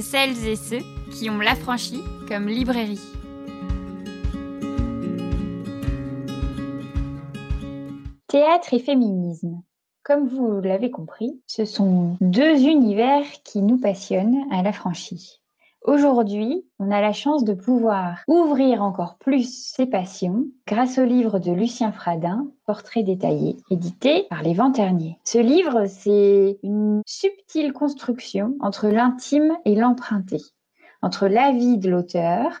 [0.00, 3.00] celles et ceux qui ont l'affranchi comme librairie.
[8.28, 9.62] Théâtre et féminisme.
[10.02, 15.42] Comme vous l'avez compris, ce sont deux univers qui nous passionnent à l'affranchi.
[15.88, 21.38] Aujourd'hui, on a la chance de pouvoir ouvrir encore plus ses passions grâce au livre
[21.38, 25.18] de Lucien Fradin, Portrait détaillé, édité par les Venterniers.
[25.24, 30.36] Ce livre, c'est une subtile construction entre l'intime et l'emprunté,
[31.00, 32.60] entre la vie de l'auteur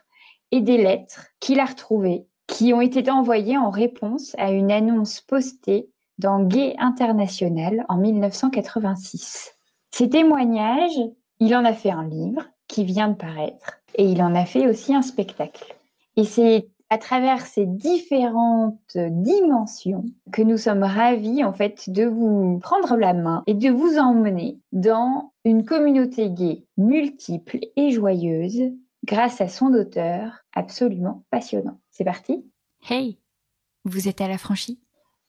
[0.50, 5.20] et des lettres qu'il a retrouvées, qui ont été envoyées en réponse à une annonce
[5.20, 9.54] postée dans Gay International en 1986.
[9.90, 10.98] Ces témoignages,
[11.40, 13.80] il en a fait un livre qui vient de paraître.
[13.94, 15.74] Et il en a fait aussi un spectacle.
[16.16, 22.58] Et c'est à travers ces différentes dimensions que nous sommes ravis en fait de vous
[22.60, 28.72] prendre la main et de vous emmener dans une communauté gay multiple et joyeuse
[29.04, 31.78] grâce à son auteur absolument passionnant.
[31.90, 32.44] C'est parti.
[32.88, 33.18] Hey,
[33.84, 34.80] vous êtes à la franchie?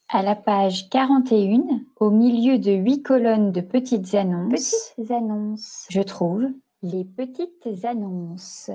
[0.07, 6.01] À la page 41, au milieu de huit colonnes de petites annonces, petites annonces, je
[6.01, 6.47] trouve
[6.81, 8.71] les petites annonces.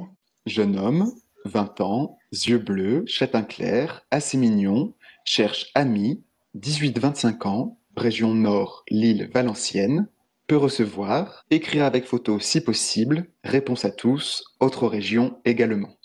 [0.47, 1.13] Jeune homme,
[1.47, 6.23] 20 ans, yeux bleus, châtain clair, assez mignon, cherche ami,
[6.57, 10.09] 18-25 ans, région nord, Lille, Valenciennes,
[10.47, 15.97] peut recevoir, écrire avec photo si possible, réponse à tous, autre région également.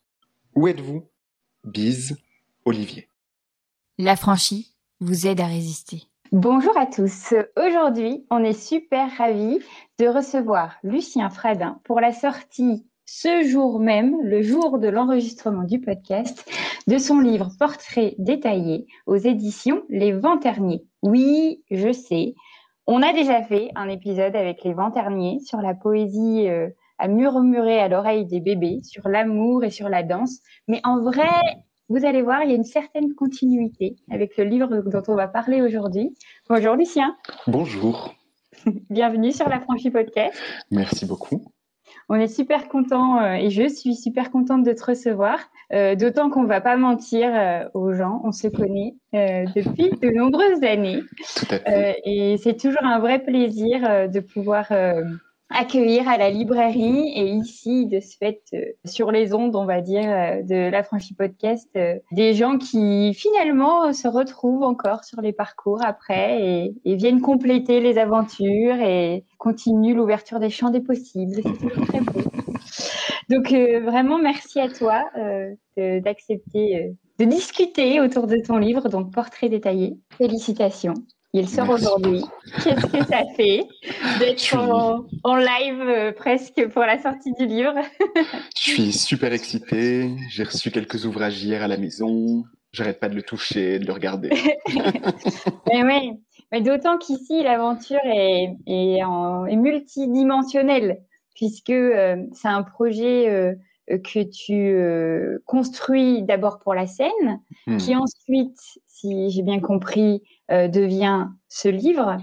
[0.56, 1.10] Où êtes-vous?
[1.66, 2.18] Bise,
[2.64, 3.10] Olivier.
[3.98, 6.09] L'affranchi vous aide à résister.
[6.32, 7.34] Bonjour à tous.
[7.58, 9.58] Aujourd'hui, on est super ravis
[9.98, 15.82] de recevoir Lucien Fradin pour la sortie ce jour même, le jour de l'enregistrement du
[15.82, 16.48] podcast,
[16.86, 20.86] de son livre Portrait détaillé aux éditions Les Venterniers.
[21.02, 22.36] Oui, je sais,
[22.86, 26.70] on a déjà fait un épisode avec Les Venterniers sur la poésie euh,
[27.00, 30.42] à murmurer à l'oreille des bébés, sur l'amour et sur la danse.
[30.68, 31.32] Mais en vrai,
[31.90, 35.28] vous allez voir, il y a une certaine continuité avec le livre dont on va
[35.28, 36.16] parler aujourd'hui.
[36.48, 37.18] Bonjour Lucien.
[37.48, 38.14] Bonjour.
[38.92, 40.38] Bienvenue sur la Franchie Podcast.
[40.70, 41.42] Merci beaucoup.
[42.08, 45.40] On est super content euh, et je suis super contente de te recevoir.
[45.74, 50.16] Euh, d'autant qu'on ne va pas mentir euh, aux gens, on se connaît depuis de
[50.16, 51.02] nombreuses années.
[51.38, 52.02] Tout à fait.
[52.06, 54.72] et c'est toujours un vrai plaisir de pouvoir
[55.50, 59.82] accueillir à la librairie et ici, de ce fait, euh, sur les ondes, on va
[59.82, 65.22] dire, euh, de la franchise podcast, euh, des gens qui finalement se retrouvent encore sur
[65.22, 70.82] les parcours après et, et viennent compléter les aventures et continuent l'ouverture des champs des
[70.82, 71.42] possibles.
[71.44, 72.22] C'est très beau.
[73.30, 75.04] Donc vraiment, merci à toi
[75.78, 80.00] d'accepter de discuter autour de ton livre, donc Portrait détaillé.
[80.18, 80.96] Félicitations.
[81.34, 82.24] Il sort aujourd'hui.
[82.64, 83.68] Qu'est-ce que ça fait
[84.18, 84.56] d'être
[85.24, 87.76] en, live euh, presque pour la sortie du livre
[88.60, 90.10] Je suis super excité.
[90.30, 92.44] J'ai reçu quelques ouvrages hier à la maison.
[92.72, 94.30] J'arrête pas de le toucher, de le regarder.
[95.68, 96.14] mais oui,
[96.52, 101.00] mais d'autant qu'ici l'aventure est, est, est, multidimensionnelle
[101.36, 103.54] puisque euh, c'est un projet euh,
[103.88, 107.78] que tu construis d'abord pour la scène, hmm.
[107.78, 112.18] qui ensuite, si j'ai bien compris, devient ce livre.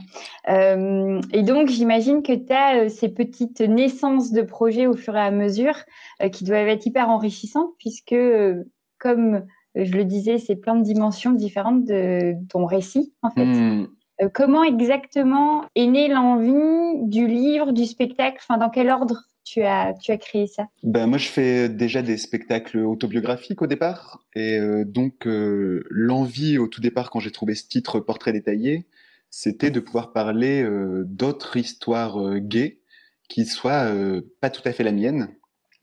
[0.48, 5.16] Euh, et donc, j'imagine que tu as euh, ces petites naissances de projets au fur
[5.16, 5.74] et à mesure
[6.32, 8.16] qui doivent être hyper enrichissantes puisque,
[8.98, 9.44] comme
[9.74, 13.44] je le disais, c'est plein de dimensions différentes de ton récit, en fait.
[13.44, 13.86] Hmm.
[14.32, 18.38] comment exactement est née l'envie du livre, du spectacle?
[18.40, 20.66] Enfin, dans quel ordre tu as, tu as créé ça?
[20.82, 24.24] Ben, Moi, je fais déjà des spectacles autobiographiques au départ.
[24.34, 28.86] Et euh, donc, euh, l'envie au tout départ, quand j'ai trouvé ce titre Portrait détaillé,
[29.30, 32.80] c'était de pouvoir parler euh, d'autres histoires gays
[33.28, 33.92] qui soient
[34.40, 35.28] pas tout à fait la mienne.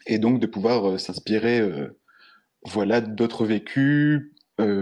[0.07, 1.61] Et donc, de pouvoir s'inspirer
[2.65, 4.31] voilà, d'autres vécus,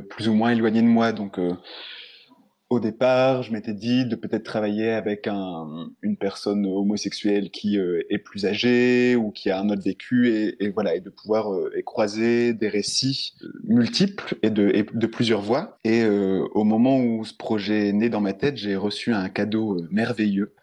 [0.10, 1.12] plus ou moins éloignés de moi.
[1.12, 1.40] Donc,
[2.72, 8.02] au départ, je m'étais dit de peut-être travailler avec un, une personne homosexuelle qui euh,
[8.10, 11.54] est plus âgée ou qui a un autre vécu et, et voilà et de pouvoir
[11.54, 15.78] euh, croiser des récits euh, multiples et de, et de plusieurs voix.
[15.84, 19.82] Et au moment où ce projet est né dans ma tête, j'ai reçu un cadeau
[19.92, 20.54] merveilleux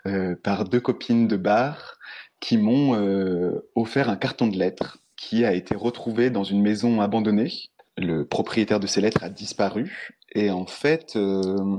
[0.43, 1.99] par deux copines de bar
[2.40, 7.50] qui m'ont offert un carton de lettres qui a été retrouvé dans une maison abandonnée
[7.99, 10.17] le propriétaire de ces lettres a disparu.
[10.32, 11.78] Et en fait, euh,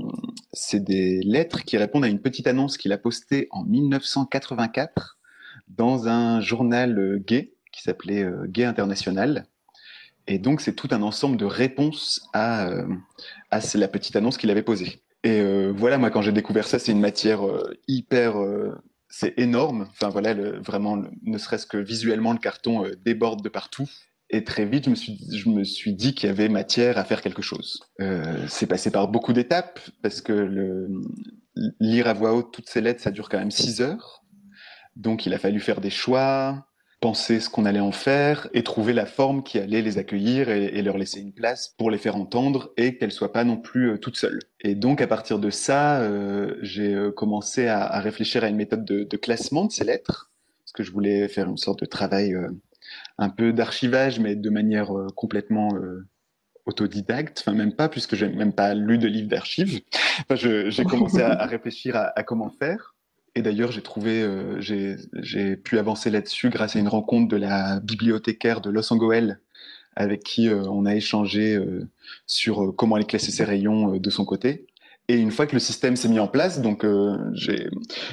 [0.52, 5.18] c'est des lettres qui répondent à une petite annonce qu'il a postée en 1984
[5.68, 9.46] dans un journal euh, gay qui s'appelait euh, Gay International.
[10.26, 12.70] Et donc, c'est tout un ensemble de réponses à,
[13.50, 15.00] à la petite annonce qu'il avait posée.
[15.24, 15.42] Et
[15.72, 17.40] voilà, moi, quand j'ai découvert ça, c'est une matière
[17.88, 18.36] hyper
[19.08, 19.88] c'est énorme.
[19.90, 23.88] Enfin voilà, vraiment, ne serait-ce que visuellement, le carton déborde de partout.
[24.32, 27.04] Et très vite, je me suis, je me suis dit qu'il y avait matière à
[27.04, 27.80] faire quelque chose.
[28.00, 30.88] Euh, c'est passé par beaucoup d'étapes parce que
[31.80, 34.22] lire à voix haute toutes ces lettres, ça dure quand même six heures.
[34.94, 36.68] Donc, il a fallu faire des choix,
[37.00, 40.80] penser ce qu'on allait en faire et trouver la forme qui allait les accueillir et,
[40.82, 43.98] leur laisser une place pour les faire entendre et qu'elles soient pas non plus euh,
[43.98, 44.40] toutes seules.
[44.60, 49.02] Et donc à partir de ça, euh, j'ai commencé à, réfléchir à une méthode de,
[49.04, 50.30] de, classement de ces lettres
[50.62, 52.36] parce que je voulais faire une sorte de travail
[53.20, 55.68] un peu d'archivage mais de manière complètement
[56.66, 59.80] autodidacte, enfin même pas puisque j'ai même pas lu de livre d'archives.
[60.20, 62.94] Enfin, j'ai commencé à, réfléchir à, comment faire.
[63.34, 67.80] Et d'ailleurs, j'ai trouvé, euh, j'ai pu avancer là-dessus grâce à une rencontre de la
[67.80, 69.36] bibliothécaire de Los Angeles
[69.96, 71.88] avec qui euh, on a échangé euh,
[72.26, 74.66] sur comment aller classer ses rayons de son côté.
[75.08, 76.86] Et une fois que le système s'est mis en place, donc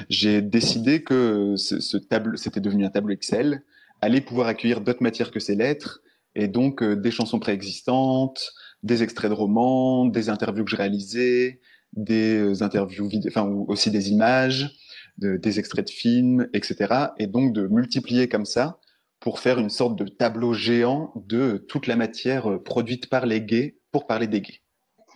[0.08, 3.62] j'ai décidé que ce tableau, c'était devenu un tableau Excel,
[4.00, 6.00] allait pouvoir accueillir d'autres matières que ces lettres,
[6.34, 8.52] et donc des chansons préexistantes,
[8.82, 11.60] des extraits de romans, des interviews que je réalisais,
[11.94, 14.70] des interviews, enfin aussi des images,
[15.18, 16.94] des extraits de films, etc.
[17.18, 18.78] Et donc de multiplier comme ça
[19.20, 23.40] pour faire une sorte de tableau géant de toute la matière euh, produite par les
[23.40, 24.60] gays pour parler des gays.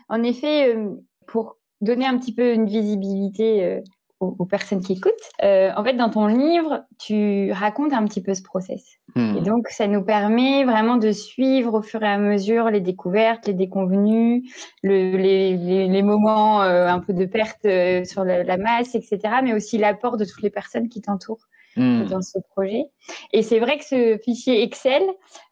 [0.08, 0.96] En effet, euh,
[1.26, 3.81] pour donner un petit peu une visibilité
[4.22, 5.12] aux, personnes qui écoutent.
[5.42, 8.98] Euh, en fait, dans ton livre, tu racontes un petit peu ce process.
[9.14, 9.36] Hmm.
[9.36, 13.46] Et donc, ça nous permet vraiment de suivre au fur et à mesure les découvertes,
[13.46, 14.50] les déconvenus,
[14.82, 18.94] le, les, les, les, moments euh, un peu de perte euh, sur la, la, masse,
[18.94, 19.19] etc.
[19.42, 22.04] Mais aussi l'apport de toutes les personnes qui t'entourent hmm.
[22.04, 22.84] dans ce projet.
[23.32, 25.02] Et c'est vrai que ce fichier Excel,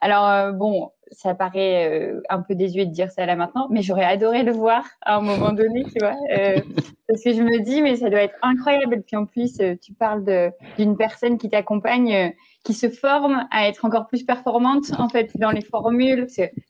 [0.00, 3.82] alors euh, bon, ça paraît euh, un peu désuet de dire ça là maintenant, mais
[3.82, 6.60] j'aurais adoré le voir à un moment donné, tu vois, euh,
[7.08, 9.02] parce que je me dis, mais ça doit être incroyable.
[9.06, 12.32] Puis en plus, euh, tu parles d'une personne qui t'accompagne,
[12.64, 16.26] qui se forme à être encore plus performante en fait dans les formules.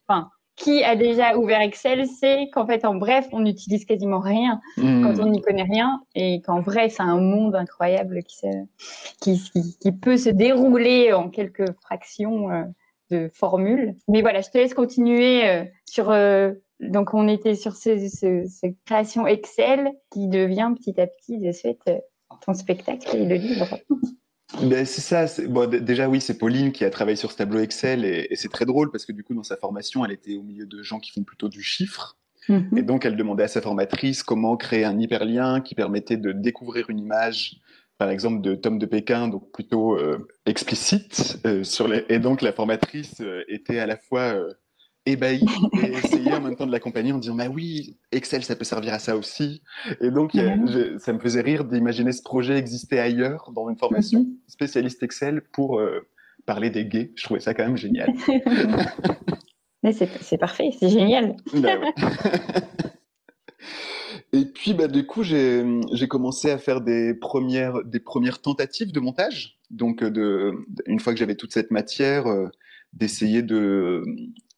[0.09, 4.61] Enfin, qui a déjà ouvert Excel sait qu'en fait, en bref, on n'utilise quasiment rien
[4.77, 5.03] mmh.
[5.03, 8.47] quand on n'y connaît rien et qu'en vrai, c'est un monde incroyable qui,
[9.23, 12.51] qui, qui, qui, peut se dérouler en quelques fractions
[13.11, 13.95] de formules.
[14.09, 16.11] Mais voilà, je te laisse continuer euh, sur.
[16.11, 18.07] Euh, donc, on était sur cette
[18.87, 21.99] création Excel qui devient petit à petit, de suite, euh,
[22.45, 23.79] ton spectacle et le livre.
[24.63, 25.27] Ben, c'est ça.
[25.47, 28.65] Bon, déjà, oui, c'est Pauline qui a travaillé sur ce tableau Excel et, c'est très
[28.65, 31.13] drôle parce que du coup, dans sa formation, elle était au milieu de gens qui
[31.13, 32.19] font plutôt du chiffre.
[32.49, 32.79] Mm-hmm.
[32.79, 36.91] Et donc, elle demandait à sa formatrice comment créer un hyperlien qui permettait de découvrir
[36.91, 37.61] une image
[38.01, 42.07] par exemple de Tom de Pékin, donc plutôt euh, explicite euh, sur les.
[42.09, 44.35] Et donc la formatrice euh, était à la fois
[45.05, 45.45] ébahie
[45.83, 48.95] et essayait en même temps de l'accompagner en disant bah oui Excel ça peut servir
[48.95, 49.63] à ça aussi
[50.01, 50.99] et donc mhm.
[50.99, 54.37] ça me faisait rire d'imaginer ce projet exister ailleurs dans une formation mhm.
[54.47, 55.81] spécialiste Excel pour
[56.45, 58.13] parler des gays je trouvais ça quand même génial
[59.93, 61.79] c'est parfait c'est génial bah
[64.33, 69.01] Et puis, bah, du coup, j'ai commencé à faire des premières, des premières tentatives de
[69.01, 69.59] montage.
[69.71, 70.55] Donc, euh, de,
[70.87, 72.49] une fois que j'avais toute cette matière, euh,
[72.93, 74.05] d'essayer de.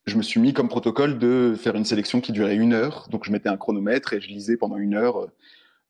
[0.05, 3.09] Je me suis mis comme protocole de faire une sélection qui durait une heure.
[3.11, 5.19] Donc, je mettais un chronomètre et je lisais pendant une heure.
[5.19, 5.27] Euh,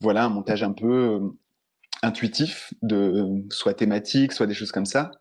[0.00, 1.20] voilà, un montage un peu
[2.02, 5.12] intuitif, de soit thématique, soit des choses comme ça.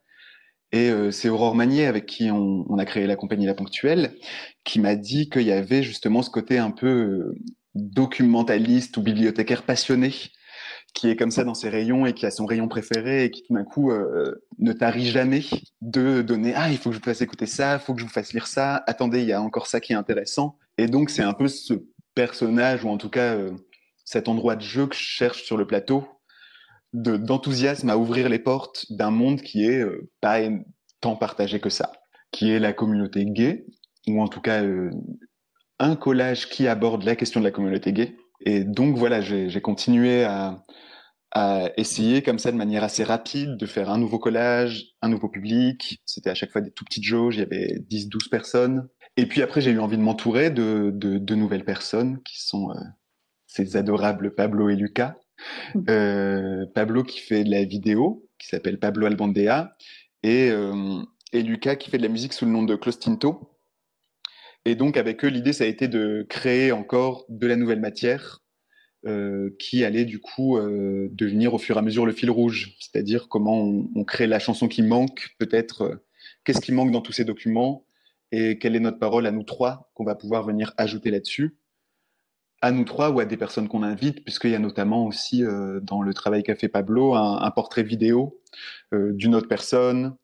[0.72, 4.16] Et c'est Aurore Magnier, avec qui on, on, a créé la compagnie La Ponctuelle,
[4.64, 7.36] qui m'a dit qu'il y avait justement ce côté un peu
[7.76, 10.14] documentaliste ou bibliothécaire passionné
[10.94, 13.44] qui est comme ça dans ses rayons et qui a son rayon préféré et qui
[13.44, 15.42] tout d'un coup euh, ne tarit jamais
[15.82, 18.06] de donner ah il faut que je vous fasse écouter ça, il faut que je
[18.06, 20.58] vous fasse lire ça, attendez il y a encore ça qui est intéressant.
[20.78, 21.74] Et donc c'est un peu ce
[22.14, 23.52] personnage ou en tout cas euh,
[24.04, 26.06] cet endroit de jeu que je cherche sur le plateau
[26.94, 30.40] d'enthousiasme à ouvrir les portes d'un monde qui est euh, pas
[31.00, 31.94] tant partagé que ça,
[32.32, 33.66] qui est la communauté gay
[34.08, 34.62] ou en tout cas
[35.82, 38.16] un collage qui aborde la question de la communauté gay.
[38.46, 40.64] Et donc voilà, j'ai continué à,
[41.78, 46.02] essayer comme ça de manière assez rapide de faire un nouveau collage, un nouveau public.
[46.06, 48.90] C'était à chaque fois des tout petites jauges, il y avait 10-12 personnes.
[49.16, 52.80] Et puis après, j'ai eu envie de m'entourer de, de, nouvelles personnes qui sont euh,
[53.48, 55.16] ces adorables Pablo et Lucas.
[55.74, 55.84] Mmh.
[55.90, 59.76] Euh, Pablo qui fait de la vidéo, qui s'appelle Pablo Albandea,
[60.24, 63.52] et, euh, et Lucas qui fait de la musique sous le nom de Clostinto.
[64.66, 68.42] Et donc, avec eux, l'idée, ça a été de créer encore de la nouvelle matière
[69.08, 72.76] euh, qui allait du coup euh, devenir au fur et à mesure le fil rouge.
[72.80, 75.96] C'est-à-dire comment on, crée la chanson qui manque, peut-être euh,
[76.44, 77.84] qu'est-ce qui manque dans tous ces documents
[78.32, 81.58] et quelle est notre parole à nous trois qu'on va pouvoir venir ajouter là-dessus.
[82.62, 85.44] à nous trois ou à des personnes qu'on invite, puisqu'il y a notamment aussi
[85.82, 88.40] dans le travail qu'a fait Pablo un, portrait vidéo
[88.94, 90.16] d'une autre personne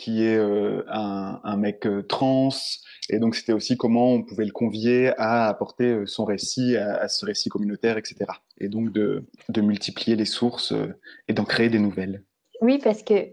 [0.00, 2.48] qui est un, un, mec trans.
[3.10, 7.26] Et donc c'était aussi comment on pouvait le convier à apporter son récit à, ce
[7.26, 8.16] récit communautaire, etc.
[8.58, 9.24] Et donc de,
[9.60, 10.72] multiplier les sources
[11.28, 12.24] et d'en créer des nouvelles.
[12.62, 13.28] Oui, parce que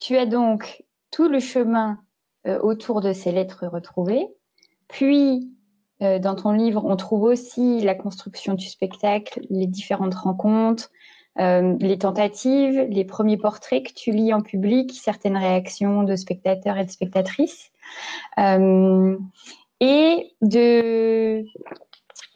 [0.00, 1.98] tu as donc tout le chemin
[2.44, 4.26] autour de ces lettres retrouvées,
[4.88, 5.52] puis
[6.02, 10.90] euh, dans ton livre, on trouve aussi la construction du spectacle, les différentes rencontres,
[11.40, 16.78] euh, les tentatives, les premiers portraits que tu lis en public, certaines réactions de spectateurs
[16.78, 17.70] et de spectatrices.
[18.38, 19.16] Euh,
[19.80, 21.44] et de...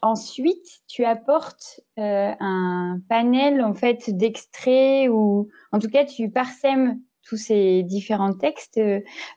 [0.02, 7.36] ensuite, tu apportes un panel en fait d'extraits ou en tout cas tu parsèmes tous
[7.36, 8.80] ces différents textes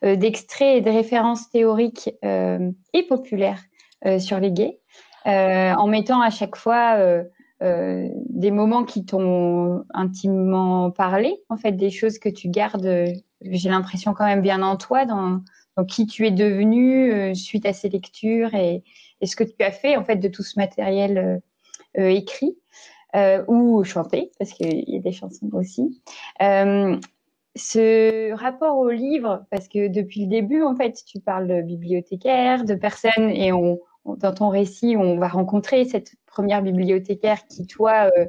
[0.01, 3.61] d'extraits et de références théoriques et populaires
[4.05, 4.79] euh, sur les gays,
[5.27, 7.21] euh, en mettant à chaque fois euh,
[7.61, 13.05] des moments qui t'ont intimement parlé, en fait, des choses que tu gardes,
[13.41, 15.41] j'ai l'impression quand même bien en toi, dans,
[15.87, 18.83] qui tu es devenu suite à ces lectures et,
[19.23, 21.41] ce que tu as fait en fait de tout ce matériel
[21.95, 22.57] écrit
[23.47, 26.01] ou chanté, parce qu'il y a des chansons aussi.
[27.55, 32.63] ce rapport au livre, parce que depuis le début, en fait, tu parles de bibliothécaire,
[32.63, 38.09] de personnes, et on, dans ton récit, on va rencontrer cette première bibliothécaire qui, toi,
[38.17, 38.25] euh,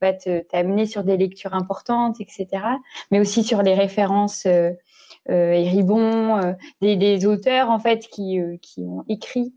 [0.00, 2.48] va t'amener sur des lectures importantes, etc.
[3.10, 4.70] Mais aussi sur les références euh,
[5.30, 9.54] euh et Ribon, euh, des, auteurs en fait qui, qui ont écrit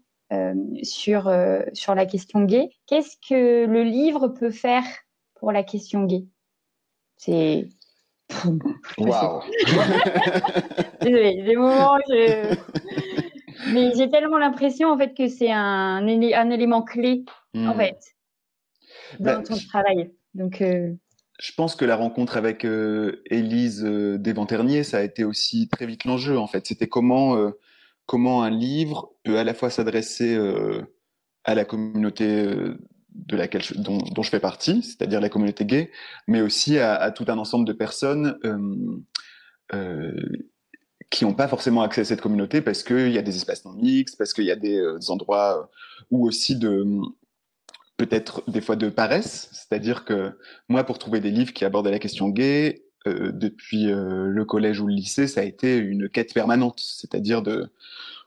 [0.84, 1.32] sur
[1.74, 2.70] sur la question gay.
[2.86, 4.84] Qu'est-ce que le livre peut faire
[5.36, 6.26] pour la question gay?
[7.16, 7.70] C'est
[8.98, 9.42] Waouh
[11.02, 12.56] Désolée, des moments je...
[13.74, 17.24] Mais j'ai tellement l'impression en fait que c'est un, un, élément clé
[17.56, 17.78] en hmm.
[17.78, 18.00] fait
[19.20, 20.12] dans bah, ton travail.
[20.34, 20.94] Donc euh,
[21.40, 25.86] je pense que la rencontre avec euh, Élise euh, Desventernier, ça a été aussi très
[25.86, 26.66] vite l'enjeu en fait.
[26.66, 27.52] C'était comment euh,
[28.08, 30.38] comment un livre peut à la fois s'adresser
[31.44, 32.46] à la communauté
[33.10, 35.92] de laquelle dont, dont, je fais partie, c'est-à-dire la communauté gay,
[36.26, 38.40] mais aussi à, à, tout un ensemble de personnes
[41.10, 43.74] qui n'ont pas forcément accès à cette communauté parce qu'il y a des espaces non
[43.74, 45.66] mixtes, parce qu'il y a des, euh, endroits euh,
[46.12, 46.86] où aussi de
[47.96, 50.38] peut-être des fois de paresse, c'est-à-dire que
[50.70, 54.88] moi pour trouver des livres qui abordent la question gay, euh, depuis le collège ou
[54.88, 57.72] le lycée, ça a été une quête permanente, c'est-à-dire de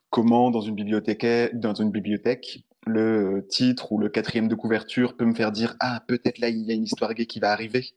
[0.09, 5.27] comment dans une bibliothèque, dans une bibliothèque, le titre ou le quatrième de couverture peut
[5.27, 7.91] me faire dire ah peut-être là il y a une histoire gay qui va arriver,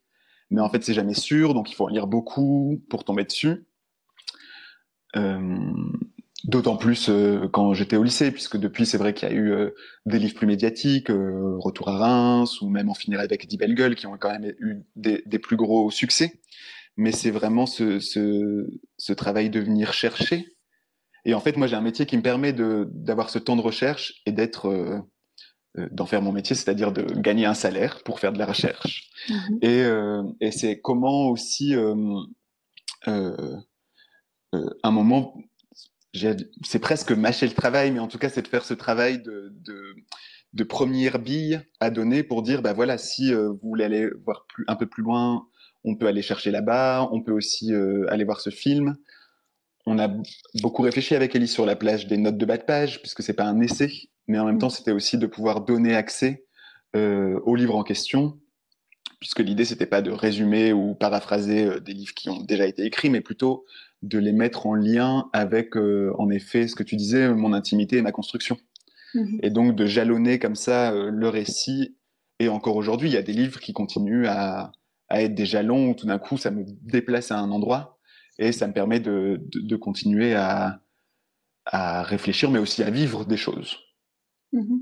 [0.51, 3.65] mais en fait c'est jamais sûr, donc il faut en lire beaucoup pour tomber dessus.
[5.15, 5.71] Euh,
[6.43, 9.51] d'autant plus euh, quand j'étais au lycée, puisque depuis, c'est vrai qu'il y a eu
[9.51, 9.71] euh,
[10.05, 14.07] des livres plus médiatiques, Retour à Reims, ou même En finir avec Eddie Belle qui
[14.07, 16.41] ont quand même eu des, des plus gros succès.
[16.97, 18.67] Mais c'est vraiment ce, ce,
[18.97, 20.45] ce, travail de venir chercher.
[21.25, 24.21] Et en fait, moi, j'ai un métier qui me permet d'avoir ce temps de recherche
[24.27, 25.01] et d'être,
[25.75, 29.09] d'en faire mon métier, c'est-à-dire de gagner un salaire pour faire de la recherche.
[29.29, 30.35] Mm-hmm.
[30.39, 31.75] Et, et c'est comment aussi
[33.07, 33.57] euh,
[34.83, 35.35] un moment,
[36.63, 39.51] c'est presque mâcher le travail, mais en tout cas, c'est de faire ce travail de,
[39.61, 39.95] de,
[40.53, 44.45] de, première bille à donner pour dire, bah voilà, si euh, vous voulez aller voir
[44.47, 45.47] plus, un peu plus loin,
[45.83, 48.95] on peut aller chercher là-bas, on peut aussi euh, aller voir ce film.
[49.85, 50.07] On a
[50.61, 53.33] beaucoup réfléchi avec Ellie sur la plage des notes de bas de page, puisque c'est
[53.33, 53.91] pas un essai,
[54.27, 56.45] mais en même temps, c'était aussi de pouvoir donner accès
[56.95, 58.39] au livre en question,
[59.19, 63.09] puisque l'idée, c'était pas de résumer ou paraphraser des livres qui ont déjà été écrits,
[63.09, 63.65] mais plutôt
[64.03, 67.97] de les mettre en lien avec, euh, en effet, ce que tu disais, mon intimité
[67.97, 68.57] et ma construction.
[69.15, 69.39] Mhm.
[69.41, 71.95] Et donc de jalonner comme ça euh, le récit.
[72.39, 74.71] Et encore aujourd'hui, il y a des livres qui continuent à,
[75.09, 77.99] être des jalons où tout d'un coup, ça me déplace à un endroit
[78.39, 80.81] et ça me permet de, continuer à,
[81.65, 83.77] réfléchir, mais aussi à vivre des choses.
[84.51, 84.81] Mhm.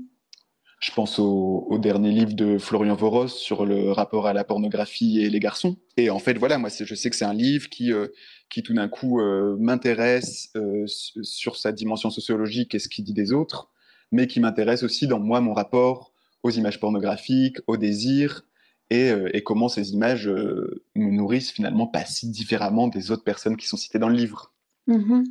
[0.80, 5.30] Je pense au, dernier livre de Florian Voros sur le rapport à la pornographie et
[5.30, 5.76] les garçons.
[5.96, 8.08] Et en fait, voilà, moi, je sais que c'est un livre qui, euh,
[8.52, 13.14] qui tout d'un coup euh, m'intéresse euh, sur sa dimension sociologique et ce qu'il dit
[13.14, 13.70] des autres,
[14.12, 18.42] mais qui m'intéresse aussi dans moi mon rapport aux images pornographiques, au désir,
[18.90, 23.66] et, et comment ces images me nourrissent finalement pas si différemment des autres personnes qui
[23.66, 24.52] sont citées dans le livre.
[24.86, 25.24] Mm-hmm.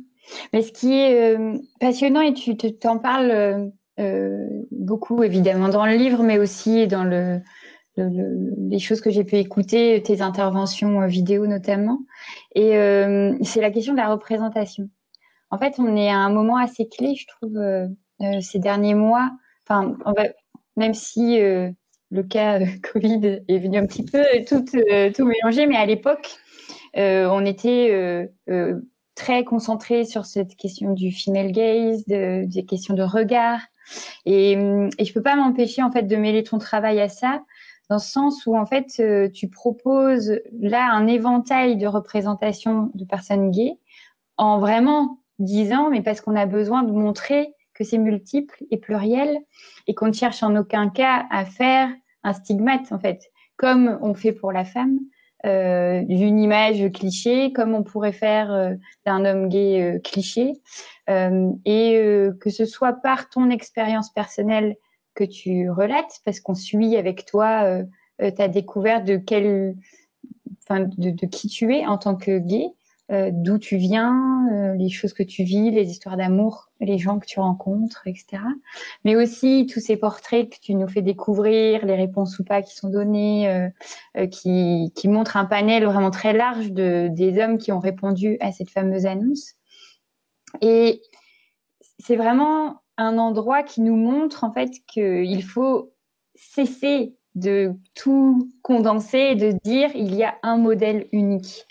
[0.52, 1.36] Mais ce qui est
[1.78, 7.40] passionnant, et tu t'en parles euh, beaucoup évidemment dans le livre, mais aussi dans le,
[7.96, 12.00] les choses que j'ai pu écouter, tes interventions euh, vidéo notamment.
[12.54, 14.88] Et euh, c'est la question de la représentation.
[15.50, 17.58] En fait, on est à un moment assez clé, je trouve,
[18.40, 19.32] ces derniers mois.
[19.68, 19.96] Enfin,
[20.76, 22.58] même si le cas
[22.92, 26.36] Covid est venu un petit peu tout, tout mélanger, mais à l'époque,
[26.94, 28.30] on était
[29.14, 33.60] très concentré sur cette question du female gaze, de, des questions de regard.
[34.24, 37.42] Et, et je peux pas m'empêcher en fait de mêler ton travail à ça,
[37.88, 43.04] dans le sens où en fait euh, tu proposes là un éventail de représentations de
[43.04, 43.78] personnes gays
[44.36, 49.38] en vraiment disant mais parce qu'on a besoin de montrer que c'est multiple et pluriel
[49.86, 51.90] et qu'on ne cherche en aucun cas à faire
[52.22, 53.30] un stigmate en fait.
[53.56, 54.98] Comme on fait pour la femme
[55.44, 58.74] euh, d'une image cliché, comme on pourrait faire euh,
[59.04, 60.52] d'un homme gay euh, cliché,
[61.08, 62.00] et
[62.40, 64.76] que ce soit par ton expérience personnelle
[65.14, 67.82] que tu relates, parce qu'on suit avec toi
[68.36, 69.74] ta découverte de quel,
[70.70, 72.68] de, de, qui tu es en tant que gay,
[73.10, 77.18] euh, d'où tu viens, euh, les choses que tu vis, les histoires d'amour, les gens
[77.18, 78.42] que tu rencontres, etc.
[79.04, 82.74] Mais aussi tous ces portraits que tu nous fais découvrir, les réponses ou pas qui
[82.74, 83.48] sont données,
[84.16, 88.38] euh, qui, qui montrent un panel vraiment très large de, des hommes qui ont répondu
[88.40, 89.54] à cette fameuse annonce.
[90.60, 91.02] Et
[91.98, 95.92] c'est vraiment un endroit qui nous montre en fait qu'il faut
[96.34, 101.66] cesser de tout condenser et de dire il y a un modèle unique.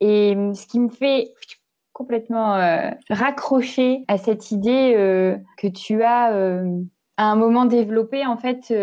[0.00, 1.32] Et euh, ce qui me fait
[1.92, 6.32] complètement euh, raccrocher à cette idée euh, que tu as
[7.16, 8.74] à un moment développé en fait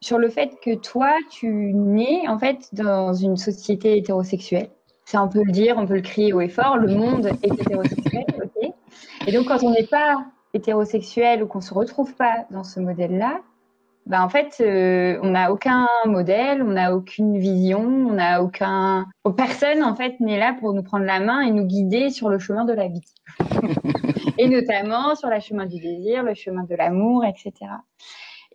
[0.00, 4.68] sur le fait que toi tu nais en fait dans une société hétérosexuelle.
[5.06, 7.46] Ça on peut le dire, on peut le crier haut et fort, le monde est
[7.46, 8.26] hétérosexuel.
[9.26, 13.40] Et donc quand on n'est pas hétérosexuel ou qu'on se retrouve pas dans ce modèle-là,
[14.06, 19.06] bah, en fait, euh, on n'a aucun modèle, on n'a aucune vision, on n'a aucun.
[19.36, 22.38] Personne, en fait, n'est là pour nous prendre la main et nous guider sur le
[22.38, 23.04] chemin de la vie.
[24.38, 27.52] et notamment sur le chemin du désir, le chemin de l'amour, etc.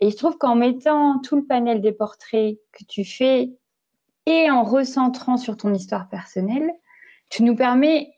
[0.01, 3.51] Et je trouve qu'en mettant tout le panel des portraits que tu fais
[4.25, 6.71] et en recentrant sur ton histoire personnelle,
[7.29, 8.11] tu nous permets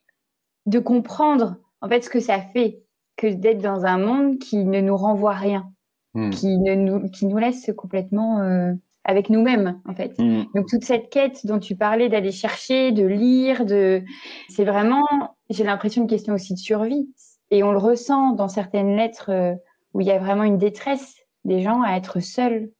[0.65, 2.81] de comprendre, en fait, ce que ça fait
[3.17, 5.71] que d'être dans un monde qui ne nous renvoie rien
[6.17, 6.31] Hmm.
[6.31, 10.17] qui, nous, qui nous laisse complètement euh, avec nous-mêmes, en fait.
[10.17, 10.45] Hmm.
[10.55, 14.01] Donc, toute cette quête dont tu parlais d'aller chercher, de lire, de...
[14.49, 15.05] c'est vraiment,
[15.51, 17.07] j'ai l'impression, une question aussi de survie.
[17.51, 19.53] Et on le ressent dans certaines lettres euh,
[19.93, 22.71] où il y a vraiment une détresse des gens à être seuls.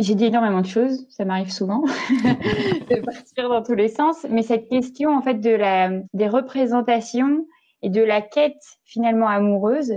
[0.00, 4.42] J'ai dit énormément de choses, ça m'arrive souvent de partir dans tous les sens, mais
[4.42, 7.44] cette question en fait de la des représentations
[7.82, 9.94] et de la quête finalement amoureuse,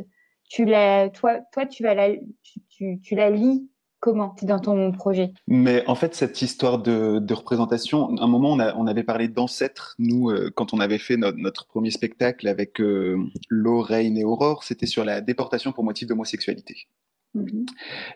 [0.49, 2.09] tu la, toi, tu vas la,
[2.69, 3.69] tu, tu, la lis
[3.99, 4.35] comment?
[4.43, 5.33] Dans ton projet?
[5.47, 9.29] Mais en fait, cette histoire de, de représentation, un moment, on, a, on avait parlé
[9.29, 13.17] d'ancêtres, nous, euh, quand on avait fait notre premier spectacle avec euh,
[13.49, 16.87] Lorraine et Aurore, c'était sur la déportation pour motif d'homosexualité.
[17.33, 17.65] Mhm.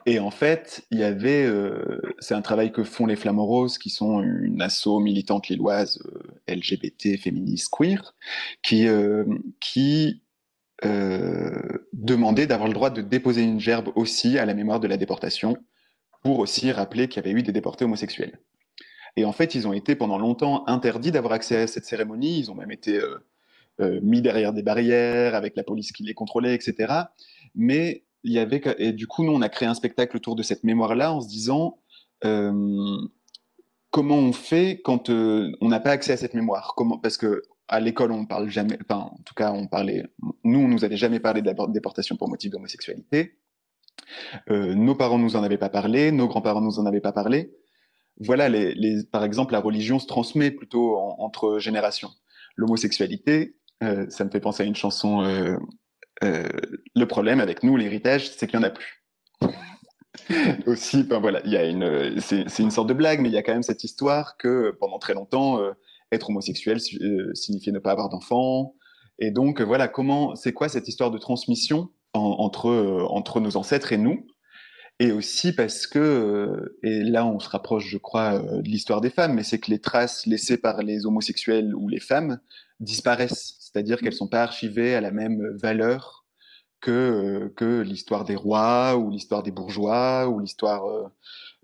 [0.06, 3.78] Et en fait, il y avait, euh, c'est un travail que font les Flamands Roses,
[3.78, 8.16] qui sont une asso militante lilloise euh, LGBT, féministe, queer,
[8.62, 9.26] qui, euh,
[9.60, 10.22] qui
[10.86, 14.98] euh, demander d'avoir le droit de déposer une gerbe aussi à la mémoire de la
[14.98, 15.58] déportation
[16.24, 18.40] pour aussi rappeler qu'il y avait eu des déportés homosexuels.
[19.16, 22.38] Et en fait, ils ont été pendant longtemps interdits d'avoir accès à cette cérémonie.
[22.38, 23.02] Ils ont même été
[23.80, 26.94] mis derrière des barrières avec la police qui les contrôlait, etc.
[27.56, 28.04] Mais
[28.36, 31.28] et du coup, nous, on a créé un spectacle autour de cette mémoire-là en se
[31.28, 31.80] disant
[32.26, 32.98] euh,
[33.92, 36.76] comment on fait quand euh, on n'a pas accès à cette mémoire?
[37.02, 40.06] Parce que à l'école, on parle jamais, enfin, en tout cas, on parlait,
[40.44, 43.38] nous, on nous avait jamais parlé de la déportation pour motif d'homosexualité.
[44.50, 47.54] Euh, nos parents nous en avaient pas parlé, nos grands-parents nous en avaient pas parlé.
[48.20, 48.50] Voilà,
[49.12, 52.10] par exemple, la religion se transmet plutôt entre générations.
[52.56, 55.22] L'homosexualité, ça me fait penser à une chanson.
[56.24, 56.48] Euh
[56.96, 59.04] le problème avec nous, l'héritage, c'est qu'il y en a plus.
[60.66, 63.38] Aussi, ben voilà, il y a une, c'est une sorte de blague, mais il y
[63.38, 65.72] a quand même cette histoire que pendant très longtemps, euh,
[66.12, 68.76] être homosexuel euh, signifiait ne pas avoir d'enfant.
[69.20, 73.94] Et donc, voilà, comment, c'est quoi cette histoire de transmission entre, euh, entre nos ancêtres
[73.94, 74.26] et nous?
[75.00, 79.12] Et aussi parce que, euh, et là on se rapproche, je crois, de l'histoire des
[79.12, 82.40] femmes, mais c'est que les traces laissées par les homosexuels ou les femmes
[82.80, 86.26] disparaissent, c'est-à-dire qu'elles sont pas archivées à la même valeur
[86.80, 91.12] que, que l'histoire des rois ou l'histoire des bourgeois ou l'histoire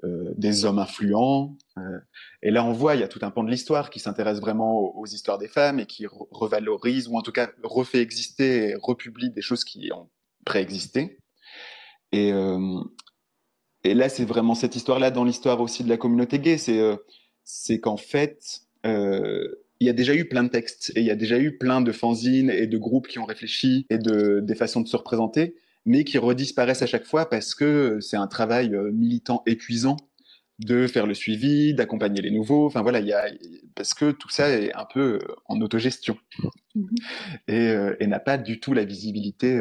[0.03, 1.55] euh, des hommes influents.
[1.77, 1.99] Euh,
[2.41, 4.79] et là, on voit, il y a tout un pan de l'histoire qui s'intéresse vraiment
[4.79, 9.29] aux, histoires des femmes et qui revalorise, ou en tout cas refait exister et republie
[9.29, 10.09] des choses qui ont
[10.45, 11.19] préexisté.
[12.11, 12.81] Et, euh,
[13.85, 16.57] et là, c'est vraiment cette histoire-là dans l'histoire aussi de la communauté gay.
[16.57, 21.11] C'est qu'en fait, euh, il y a déjà eu plein de textes et il y
[21.11, 24.55] a déjà eu plein de fanzines et de groupes qui ont réfléchi et de des
[24.55, 25.55] façons de se représenter.
[25.85, 29.97] mais qui redisparaissent à chaque fois parce que c'est un travail militant épuisant
[30.59, 32.65] de faire le suivi, d'accompagner les nouveaux.
[32.65, 33.25] Enfin voilà, il y a,
[33.75, 36.17] parce que tout ça est un peu en autogestion
[36.75, 36.85] mmh
[37.49, 39.59] et, n'a pas du tout la visibilité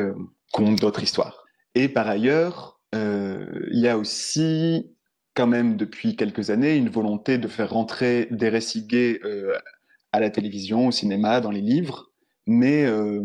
[0.53, 1.45] qu'ont d'autres histoires.
[1.75, 4.87] Et par ailleurs, il y a aussi
[5.35, 9.55] quand même depuis quelques années une volonté de faire rentrer des récits gays euh,
[10.13, 12.13] à la télévision, au cinéma, dans les livres,
[12.47, 13.23] mais euh,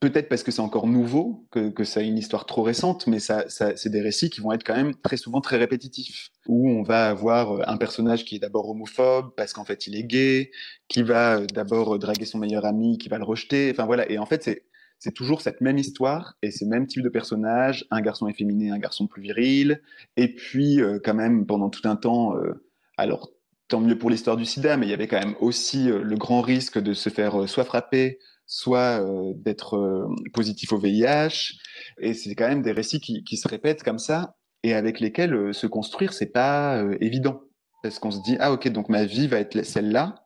[0.00, 3.44] peut-être parce que c'est encore nouveau, que, ça a une histoire trop récente, mais ça,
[3.48, 7.08] c'est des récits qui vont être quand même très souvent très répétitifs, où on va
[7.08, 10.50] avoir euh, un personnage qui est d'abord homophobe parce qu'en fait il est gay,
[10.88, 14.26] qui va d'abord draguer son meilleur ami, qui va le rejeter, enfin voilà, et en
[14.26, 14.64] fait c'est
[15.00, 18.78] c'est toujours cette même histoire et ce même type de personnage, un garçon efféminé, un
[18.78, 19.80] garçon plus viril,
[20.16, 22.62] et puis euh, quand même pendant tout un temps, euh,
[22.98, 23.32] alors
[23.70, 26.16] tant mieux pour l'histoire du sida, mais il y avait quand même aussi euh, le
[26.16, 29.00] grand risque de se faire soit frapper, soit
[29.36, 31.54] d'être positif au VIH,
[32.00, 35.68] et c'est quand même des récits qui, se répètent comme ça et avec lesquels se
[35.68, 37.42] construire c'est pas évident.
[37.84, 40.16] Parce qu'on se dit ah ok donc ma vie va être celle-là.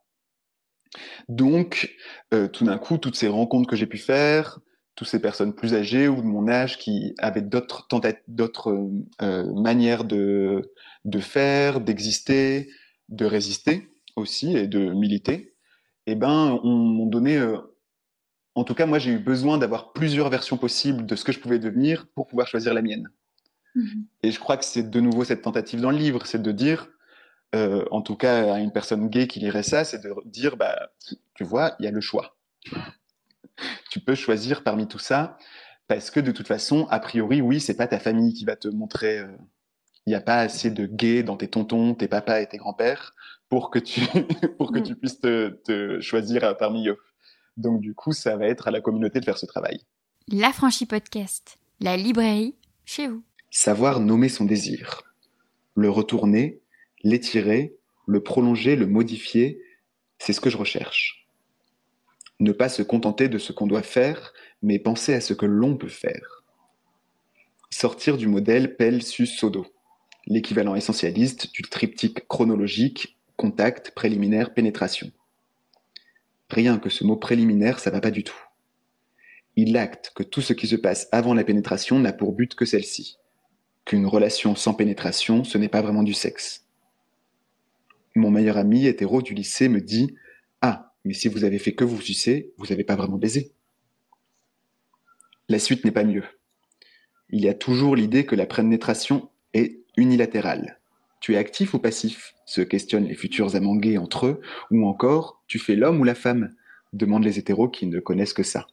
[1.29, 1.95] Donc,
[2.33, 4.61] euh, tout d'un coup, toutes ces rencontres que j'ai pu faire,
[4.95, 7.89] toutes ces personnes plus âgées ou de mon âge qui avaient d'autres
[8.29, 8.91] d'autres
[9.23, 10.63] euh, manières de
[11.21, 12.69] faire, d'exister,
[13.09, 15.55] de résister aussi et de militer,
[16.07, 17.37] eh ben, on m'ont donné.
[17.37, 17.59] Euh,
[18.55, 21.41] en tout cas, moi, j'ai eu besoin d'avoir plusieurs versions possibles de ce que je
[21.41, 23.09] pouvais devenir pour pouvoir choisir la mienne.
[23.75, 26.53] Mmh et je crois que c'est de nouveau cette tentative dans le livre, c'est de
[26.53, 26.89] dire
[27.55, 30.91] euh, en tout cas à une personne gay qui lirait ça, c'est de dire, bah,
[31.35, 32.37] tu vois, il y a le choix.
[33.91, 35.39] tu peux choisir parmi tout ça,
[35.87, 38.69] parce que de toute façon, a priori, oui, c'est pas ta famille qui va te
[38.69, 39.19] montrer.
[39.19, 39.29] Euh,
[40.07, 43.15] il n'y a pas assez de gays dans tes tontons, tes papas et tes grands-pères
[43.49, 44.01] pour que tu
[44.59, 44.83] pour que mm.
[44.83, 46.99] tu puisses te, choisir parmi eux.
[47.57, 49.81] Donc du coup, ça va être à la communauté de faire ce travail.
[50.29, 53.23] La franchise podcast, la librairie chez vous.
[53.51, 55.03] Savoir nommer son désir,
[55.75, 56.61] le retourner
[57.05, 59.63] l'étirer, le prolonger, le modifier,
[60.19, 61.29] c'est ce que je recherche.
[62.41, 65.77] Ne pas se contenter de ce qu'on doit faire, mais penser à ce que l'on
[65.77, 66.43] peut faire.
[67.71, 69.67] Sortir du modèle Pell-Sus-Sodo,
[70.27, 75.11] l'équivalent essentialiste du triptyque chronologique contact, préliminaire, pénétration.
[76.51, 78.39] Rien que ce mot préliminaire, ça va pas du tout.
[79.57, 82.65] Il acte que tout ce qui se passe avant la pénétration n'a pour but que
[82.65, 83.19] celle-ci.
[83.85, 86.65] Qu'une relation sans pénétration, ce n'est pas vraiment du sexe
[88.15, 90.15] mon meilleur ami hétéro du lycée me dit
[90.61, 93.53] Ah, mais si vous avez fait que vous sucer, vous n'avez pas vraiment baisé.
[95.49, 96.25] La suite n'est pas mieux.
[97.31, 100.81] Il y a toujours l'idée que la pénétration est unilatérale.
[101.21, 102.35] Tu es actif ou passif?
[102.47, 106.15] Se questionnent les futurs amants gays entre eux, ou encore Tu fais l'homme ou la
[106.15, 106.55] femme?
[106.93, 108.67] demandent les hétéros qui ne connaissent que ça.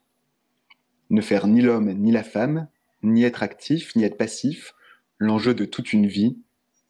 [1.10, 2.68] Ne faire ni l'homme ni la femme,
[3.04, 4.74] ni être actif, ni être passif,
[5.18, 6.38] l'enjeu de toute une vie,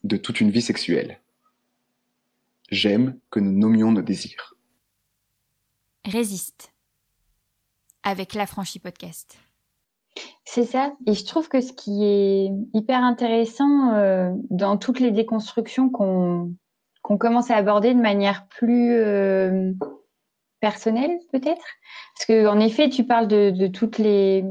[0.04, 1.22] de toute une vie sexuelle.
[2.70, 4.56] J'aime que nous nommions nos désirs.
[6.06, 6.74] Résiste.
[8.04, 9.38] Avec l'affranchi podcast.
[10.44, 10.94] C'est ça.
[11.08, 16.54] Et je trouve que ce qui est hyper intéressant euh, dans toutes les déconstructions qu'on
[17.18, 19.72] commence à aborder de manière plus euh,
[20.60, 21.66] personnelle, peut-être.
[22.16, 24.44] Parce qu'en effet, tu parles de, toutes les,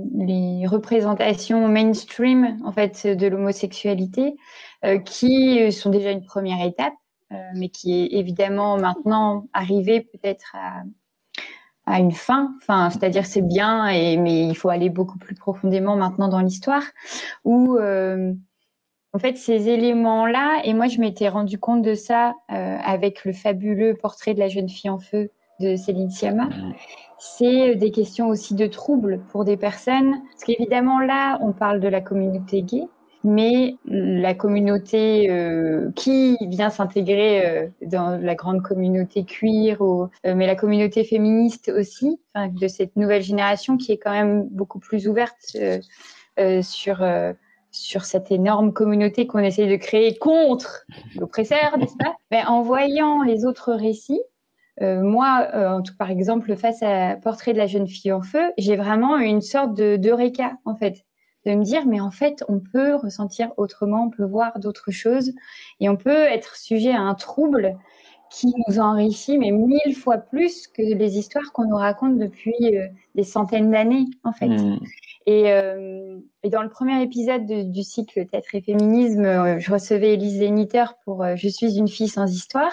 [0.66, 4.36] représentations mainstream en fait, de l'homosexualité
[4.84, 6.94] euh, qui sont déjà une première étape
[7.32, 10.82] euh, mais qui est évidemment maintenant arrivé peut-être à,
[11.86, 12.54] à, une fin.
[12.58, 16.82] Enfin, c'est-à-dire c'est bien, et, mais il faut aller beaucoup plus profondément maintenant dans l'histoire,
[17.44, 18.32] où euh,
[19.12, 23.32] en fait ces éléments-là, et moi je m'étais rendu compte de ça euh, avec le
[23.32, 26.46] fabuleux portrait de la jeune fille en feu de Céline Sciamma.
[26.46, 26.74] Mmh.
[27.18, 31.88] C'est des questions aussi de troubles pour des personnes, parce qu'évidemment là, on parle de
[31.88, 32.88] la communauté gay,
[33.22, 40.34] mais la communauté euh, qui vient s'intégrer euh, dans la grande communauté queer, ou, euh,
[40.34, 45.08] mais la communauté féministe aussi, de cette nouvelle génération qui est quand même beaucoup plus
[45.08, 45.56] ouverte
[46.62, 47.04] sur
[47.72, 50.84] sur cette énorme communauté qu'on essaye de créer contre
[51.16, 52.16] l'oppresseur, n'est-ce pas?
[52.30, 54.22] Mais En voyant les autres récits,
[54.80, 58.76] moi, en tout, par exemple, face à Portrait de la jeune fille en feu, j'ai
[58.76, 61.04] vraiment une sorte de d'eureka, en fait
[61.46, 65.32] de me dire mais en fait on peut ressentir autrement, on peut voir d'autres choses
[65.80, 67.78] et on peut être sujet à un trouble
[68.30, 72.86] qui nous enrichit mais mille fois plus que les histoires qu'on nous raconte depuis euh,
[73.14, 74.46] des centaines d'années en fait.
[74.46, 74.78] Mmh.
[75.26, 80.14] Et, euh, et, dans le premier épisode du cycle Têtre et féminisme, euh, je recevais
[80.14, 82.72] Elise Zéniter pour Je suis une fille sans histoire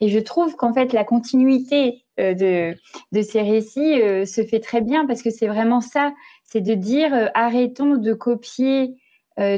[0.00, 2.74] et je trouve qu'en fait la continuité de,
[3.12, 6.12] de ces récits se fait très bien parce que c'est vraiment ça
[6.48, 8.96] c'est de dire arrêtons de copier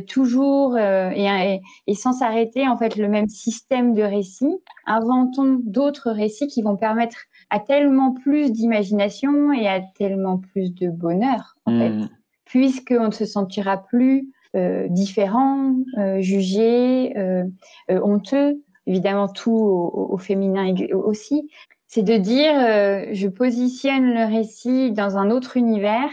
[0.06, 4.58] toujours et, et, sans s'arrêter en fait le même système de récits.
[4.84, 7.16] Inventons d'autres récits qui vont permettre
[7.48, 12.08] à tellement plus d'imagination et à tellement plus de bonheur en fait, mmh.
[12.44, 17.44] puisqu'on ne se sentira plus euh, différent, euh, jugé, euh,
[17.88, 21.48] honteux, évidemment tout au, féminin aussi.
[21.86, 22.54] C'est de dire,
[23.14, 26.08] je positionne le récit dans un autre univers,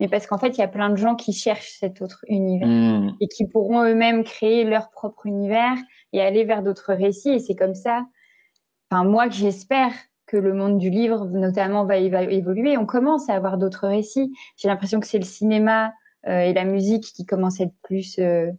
[0.00, 2.68] mais parce qu'en fait, il y a plein de gens qui cherchent cet autre univers
[2.68, 3.16] mmh.
[3.20, 5.76] et qui pourront eux-mêmes créer leur propre univers
[6.12, 7.30] et aller vers d'autres récits.
[7.30, 8.04] Et c'est comme ça,
[8.90, 9.92] enfin moi que j'espère
[10.26, 12.76] que le monde du livre notamment va évoluer.
[12.76, 14.32] On commence à avoir d'autres récits.
[14.56, 15.92] J'ai l'impression que c'est le cinéma
[16.26, 18.50] euh, et la musique qui commence à être plus euh,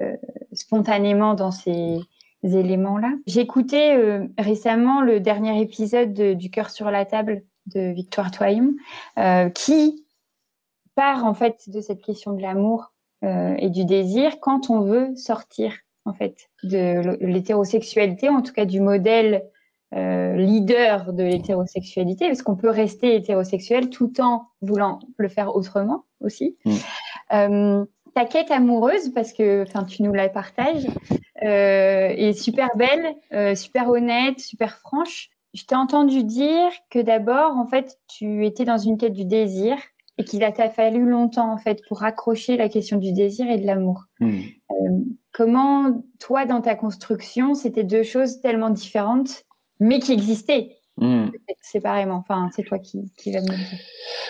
[0.00, 0.16] euh,
[0.52, 2.00] spontanément dans ces
[2.42, 3.12] éléments-là.
[3.26, 3.98] J'ai écouté
[4.38, 8.76] récemment le dernier épisode du Cœur sur la table de Victoire Toyon,
[9.54, 10.06] qui
[11.00, 15.74] part en fait de cette question de l'amour et du désir quand on veut sortir
[16.06, 19.44] en fait de l'hétérosexualité, en tout cas du modèle
[19.92, 26.56] leader de l'hétérosexualité, parce qu'on peut rester hétérosexuel tout en voulant le faire autrement aussi.
[26.64, 26.74] Mm.
[27.32, 27.84] Euh,
[28.14, 30.86] ta quête amoureuse, parce que tu nous la partages,
[31.42, 35.30] euh, est super belle, euh, super honnête, super franche.
[35.54, 39.76] Je t'ai entendu dire que d'abord, en fait, tu étais dans une quête du désir
[40.20, 43.66] et qu'il a fallu longtemps, en fait, pour accrocher la question du désir et de
[43.66, 44.04] l'amour.
[44.20, 44.40] Mm.
[45.32, 49.44] comment, toi, dans ta construction, c'était deux choses tellement différentes,
[49.78, 51.30] mais qui existaient Hmm.
[51.62, 52.16] séparément.
[52.16, 53.78] Enfin, c'est toi qui, qui vas me dire.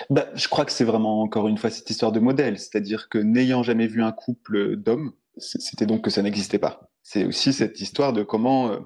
[0.09, 3.19] Bah, je crois que c'est vraiment encore une fois cette histoire de modèle, c'est-à-dire que
[3.19, 6.89] n'ayant jamais vu un couple d'hommes, c'était donc que ça n'existait pas.
[7.03, 8.79] C'est aussi cette histoire de comment, euh,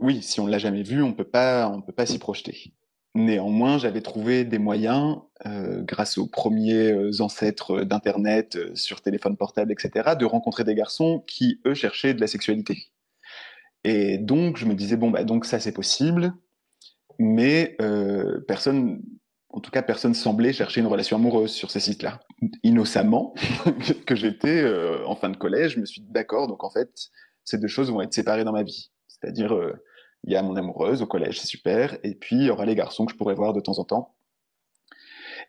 [0.00, 2.72] oui, si on l'a jamais vu, on peut pas, on peut pas s'y projeter.
[3.14, 9.72] Néanmoins, j'avais trouvé des moyens, euh, grâce aux premiers euh, ancêtres d'Internet, sur téléphone portable,
[9.72, 12.88] etc., de rencontrer des garçons qui, eux, cherchaient de la sexualité.
[13.84, 16.34] Et donc, je me disais, bon, bah, donc ça, c'est possible
[17.18, 19.02] mais euh, personne,
[19.50, 22.20] en tout cas, personne semblait chercher une relation amoureuse sur ces sites-là.
[22.62, 23.34] Innocemment,
[24.06, 26.90] que j'étais euh, en fin de collège, je me suis dit d'accord, donc en fait,
[27.44, 28.90] ces deux choses vont être séparées dans ma vie.
[29.08, 29.74] C'est-à-dire, euh,
[30.24, 32.74] il y a mon amoureuse au collège, c'est super, et puis il y aura les
[32.74, 34.14] garçons que je pourrais voir de temps en temps.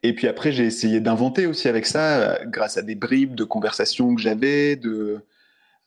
[0.03, 4.15] Et puis après, j'ai essayé d'inventer aussi avec ça, grâce à des bribes de conversations
[4.15, 5.25] que j'avais, de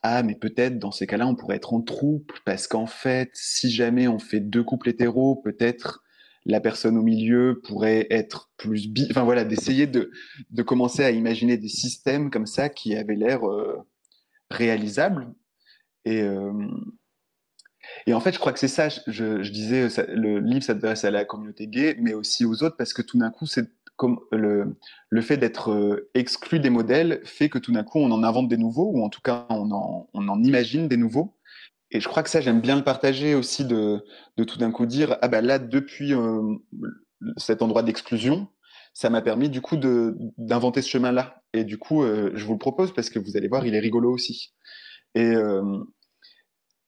[0.02, 3.70] ah, mais peut-être dans ces cas-là, on pourrait être en troupe, parce qu'en fait, si
[3.70, 6.02] jamais on fait deux couples hétéros, peut-être
[6.44, 9.06] la personne au milieu pourrait être plus bi.
[9.10, 10.10] Enfin voilà, d'essayer de,
[10.50, 13.78] de commencer à imaginer des systèmes comme ça qui avaient l'air euh,
[14.50, 15.32] réalisables.
[16.04, 16.52] Et, euh,
[18.06, 21.24] et en fait, je crois que c'est ça, je, disais, le livre s'adresse à la
[21.24, 24.76] communauté gay, mais aussi aux autres, parce que tout d'un coup, c'est comme le,
[25.10, 28.48] le fait d'être euh, exclu des modèles fait que tout d'un coup, on en invente
[28.48, 31.36] des nouveaux, ou en tout cas, on en, on en imagine des nouveaux.
[31.90, 34.04] Et je crois que ça, j'aime bien le partager aussi de,
[34.36, 36.42] de tout d'un coup dire, ah ben là, depuis euh,
[37.36, 38.48] cet endroit d'exclusion,
[38.94, 41.42] ça m'a permis du coup d'inventer ce chemin-là.
[41.52, 43.80] Et du coup, euh, je vous le propose parce que vous allez voir, il est
[43.80, 44.54] rigolo aussi.
[45.14, 45.34] Et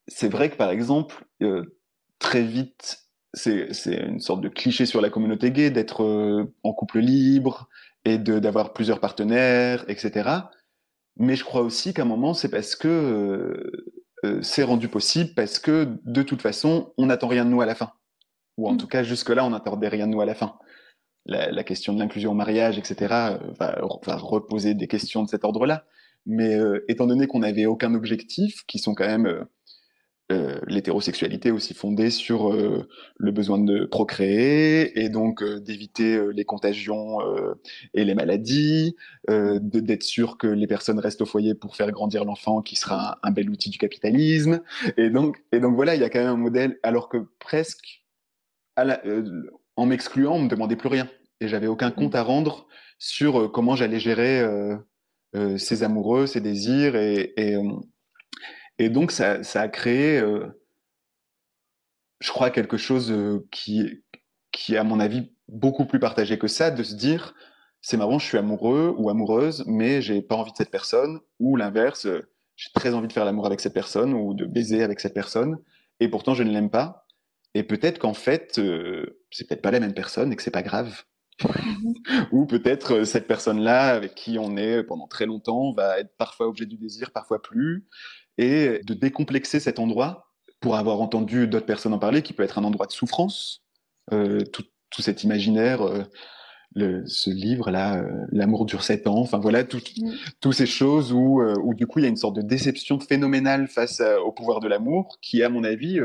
[0.07, 1.25] c'est vrai que par exemple,
[2.19, 7.01] très vite, c'est une sorte de cliché sur la communauté gay d'être euh, en couple
[7.01, 7.69] libre
[8.05, 10.31] et d'avoir plusieurs partenaires, etc.
[11.17, 13.88] Mais je crois aussi qu'à un moment, c'est parce que euh,
[14.25, 17.67] euh, c'est rendu possible, parce que de toute façon, on n'attend rien de nous à
[17.67, 17.93] la fin.
[18.59, 18.79] Ou en mm.
[18.79, 20.59] tout cas, jusque-là, on n'attendait rien de nous à la fin.
[21.27, 22.97] La, question de l'inclusion au mariage, etc.,
[23.59, 25.87] va, va, reposer des questions de cet ordre-là.
[26.27, 29.47] Mais étant donné qu'on n'avait aucun objectif, qui sont quand même
[30.32, 36.46] euh, l'hétérosexualité aussi fondée sur euh, le besoin de procréer et donc euh, d'éviter les
[36.46, 37.18] contagions
[37.92, 38.96] et les maladies,
[39.28, 43.30] d'être sûr que les personnes restent au foyer pour faire grandir l'enfant qui sera un,
[43.32, 44.62] bel outil du capitalisme.
[44.96, 48.04] Et donc, et donc voilà, il y a quand même un modèle, alors que presque
[49.76, 51.08] en m'excluant, on me demandait plus rien
[51.40, 51.94] et j'avais aucun mmh.
[51.94, 52.66] compte à rendre
[52.98, 54.42] sur comment j'allais gérer
[55.58, 57.56] ses amoureux, ses désirs et, et
[58.78, 60.48] et donc, ça, ça a créé, euh,
[62.20, 64.02] je crois, quelque chose euh, qui,
[64.52, 67.34] qui est, à mon avis, beaucoup plus partagé que ça, de se dire,
[67.82, 71.56] c'est marrant, je suis amoureux ou amoureuse, mais j'ai pas envie de cette personne, ou
[71.56, 72.22] l'inverse, euh,
[72.56, 75.58] j'ai très envie de faire l'amour avec cette personne ou de baiser avec cette personne,
[76.00, 77.06] et pourtant je ne l'aime pas.
[77.54, 78.60] Et peut-être qu'en fait,
[79.30, 81.04] c'est peut-être pas la même personne et que c'est pas grave.
[82.32, 86.66] Ou peut-être cette personne-là avec qui on est pendant très longtemps va être parfois objet
[86.66, 87.87] du désir, parfois plus,
[88.38, 90.25] et de décomplexer cet endroit
[90.61, 93.62] pour avoir entendu d'autres personnes en parler, qui peut être un endroit de souffrance,
[94.12, 99.18] euh, tout, tout, cet imaginaire, euh, ce livre-là, euh, L'amour dure sept ans.
[99.18, 100.53] Enfin voilà, toutes mm.
[100.53, 104.03] ces choses où, où du coup il y a une sorte de déception phénoménale face
[104.25, 106.01] au pouvoir de l'amour, qui est à mon avis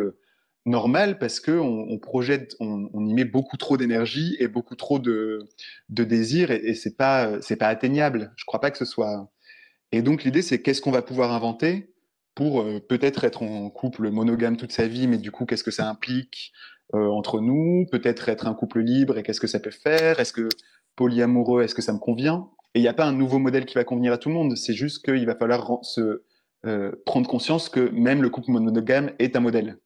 [0.65, 5.47] normal parce que on, projette, on, y met beaucoup trop d'énergie et beaucoup trop de,
[5.87, 8.33] de désir et, et c'est pas c'est pas atteignable.
[8.35, 9.31] Je crois pas que ce soit.
[9.93, 11.93] Et donc l'idée c'est qu'est-ce qu'on va pouvoir inventer
[12.39, 15.89] pour peut-être être en couple monogame toute sa vie, mais du coup qu'est-ce que ça
[15.89, 16.53] implique
[16.95, 20.31] euh, entre nous, peut-être être un couple libre et qu'est-ce que ça peut faire, est-ce
[20.31, 20.47] que
[20.95, 22.49] polyamoureux, est-ce que ça me convient?
[22.73, 24.55] Et il n'y a pas un nouveau modèle qui va convenir à tout le monde,
[24.55, 26.23] c'est juste qu'il va falloir se
[26.65, 29.77] euh, prendre conscience que même le couple monogame est un modèle.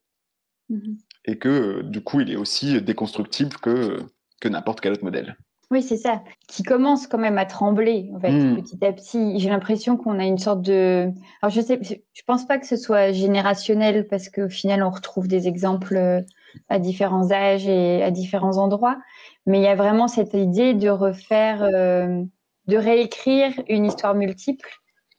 [0.69, 0.97] Mm-hmm.
[1.25, 3.97] Et que euh, du coup, il est aussi déconstructible que,
[4.39, 5.35] que n'importe quel autre modèle.
[5.73, 6.21] Oui, c'est ça.
[6.47, 8.61] Qui commence quand même à trembler, en fait, mm.
[8.61, 9.39] petit à petit.
[9.39, 11.09] J'ai l'impression qu'on a une sorte de.
[11.41, 15.27] Alors, je sais, je pense pas que ce soit générationnel parce qu'au final, on retrouve
[15.27, 16.23] des exemples
[16.69, 18.99] à différents âges et à différents endroits.
[19.47, 22.21] Mais il y a vraiment cette idée de refaire, euh,
[22.67, 24.69] de réécrire une histoire multiple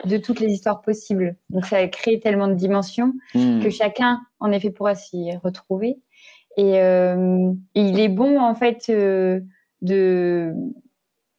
[0.05, 1.35] de toutes les histoires possibles.
[1.51, 3.61] Donc ça crée tellement de dimensions hmm.
[3.61, 5.99] que chacun, en effet, pourra s'y retrouver.
[6.57, 9.41] Et, euh, il est bon, en fait, euh,
[9.85, 10.53] de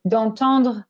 [0.04, 0.84] d'entendre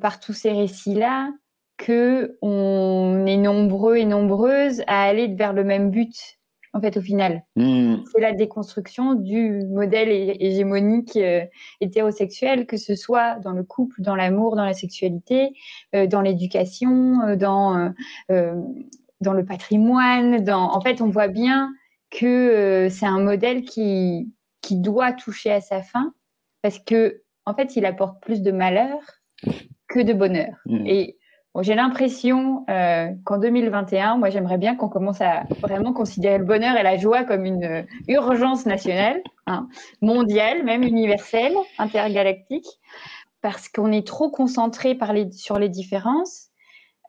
[0.00, 1.32] par tous ces récits-là
[1.76, 6.38] que on est nombreux et nombreuses à aller vers le même but
[6.74, 7.44] en fait, au final.
[7.56, 7.96] Hmm.
[8.12, 11.44] C'est la déconstruction du modèle hégémonique euh,
[11.80, 15.54] hétérosexuel, que ce soit dans le couple, dans l'amour, dans la sexualité,
[15.94, 17.92] euh, dans l'éducation, euh, dans,
[18.28, 20.44] dans le patrimoine.
[20.44, 20.72] Dans...
[20.72, 21.72] En fait, on voit bien
[22.10, 26.12] que c'est un modèle qui, qui doit toucher à sa fin
[26.62, 28.98] parce que, en fait, il apporte plus de malheur
[29.88, 30.54] que de bonheur.
[30.66, 30.86] Hmm.
[30.86, 31.18] Et
[31.62, 36.76] j'ai l'impression euh, qu'en 2021, moi, j'aimerais bien qu'on commence à vraiment considérer le bonheur
[36.76, 39.68] et la joie comme une euh, urgence nationale, hein,
[40.00, 42.66] mondiale, même universelle, intergalactique,
[43.40, 46.48] parce qu'on est trop concentré par les, sur les différences.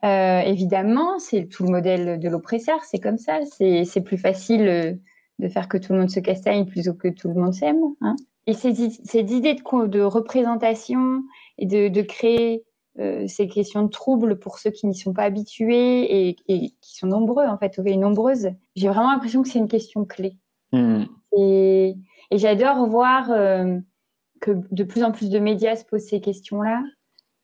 [0.03, 3.39] Euh, évidemment, c'est tout le modèle de l'oppresseur, c'est comme ça.
[3.51, 4.99] C'est plus facile
[5.39, 7.81] de faire que tout le monde se castagne plutôt que tout le monde s'aime.
[8.01, 8.15] Hein.
[8.49, 11.21] Et ces, ces idées de, de représentation
[11.59, 12.63] et de, de créer
[12.97, 16.35] euh, ces questions de troubles pour ceux qui n'y sont pas habitués et,
[16.81, 18.49] qui sont nombreux en fait, et nombreuses.
[18.75, 20.35] J'ai vraiment l'impression que c'est une question clé.
[20.71, 21.03] Hmm.
[21.37, 21.95] Et,
[22.31, 23.77] j'adore voir euh,
[24.41, 26.81] que de plus en plus de médias se posent ces questions-là,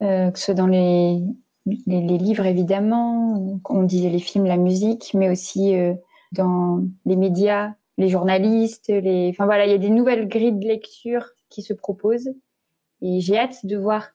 [0.02, 1.22] euh, que ce soit dans les,
[1.68, 5.76] les, livres évidemment, on disait les films, la musique, mais aussi
[6.32, 9.29] dans les médias, les journalistes, les...
[9.29, 12.34] Enfin voilà, il y a des nouvelles grilles de lecture qui se proposent.
[13.01, 14.10] Et j'ai hâte de voir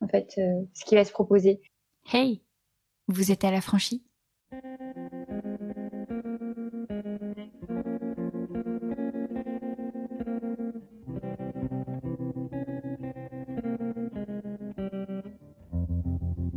[0.00, 1.60] en fait, euh, ce qui va se proposer.
[2.12, 2.42] Hey,
[3.08, 4.02] vous êtes à la franchie?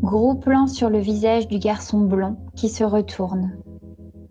[0.01, 3.61] Gros plan sur le visage du garçon blond qui se retourne.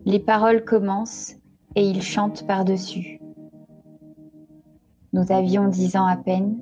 [0.05, 1.38] Les paroles commencent
[1.79, 3.21] et il chante par-dessus.
[5.13, 6.59] Nous avions dix ans à peine.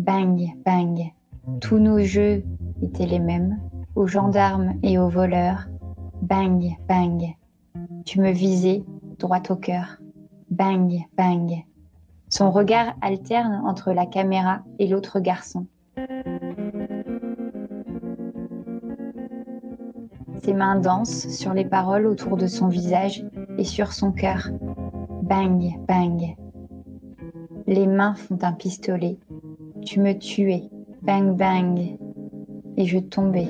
[0.00, 1.12] Bang, bang,
[1.60, 2.42] tous nos jeux
[2.82, 3.60] étaient les mêmes,
[3.94, 5.68] aux gendarmes et aux voleurs.
[6.22, 7.36] Bang, bang.
[8.04, 8.82] Tu me visais
[9.20, 9.98] droit au cœur.
[10.50, 11.64] Bang, bang.
[12.28, 15.68] Son regard alterne entre la caméra et l'autre garçon.
[20.42, 23.24] Ses mains dansent sur les paroles autour de son visage
[23.58, 24.48] et sur son cœur.
[25.22, 26.36] Bang, bang.
[27.66, 29.18] Les mains font un pistolet.
[29.84, 30.68] Tu me tuais.
[31.02, 31.98] Bang bang.
[32.76, 33.48] Et je tombais.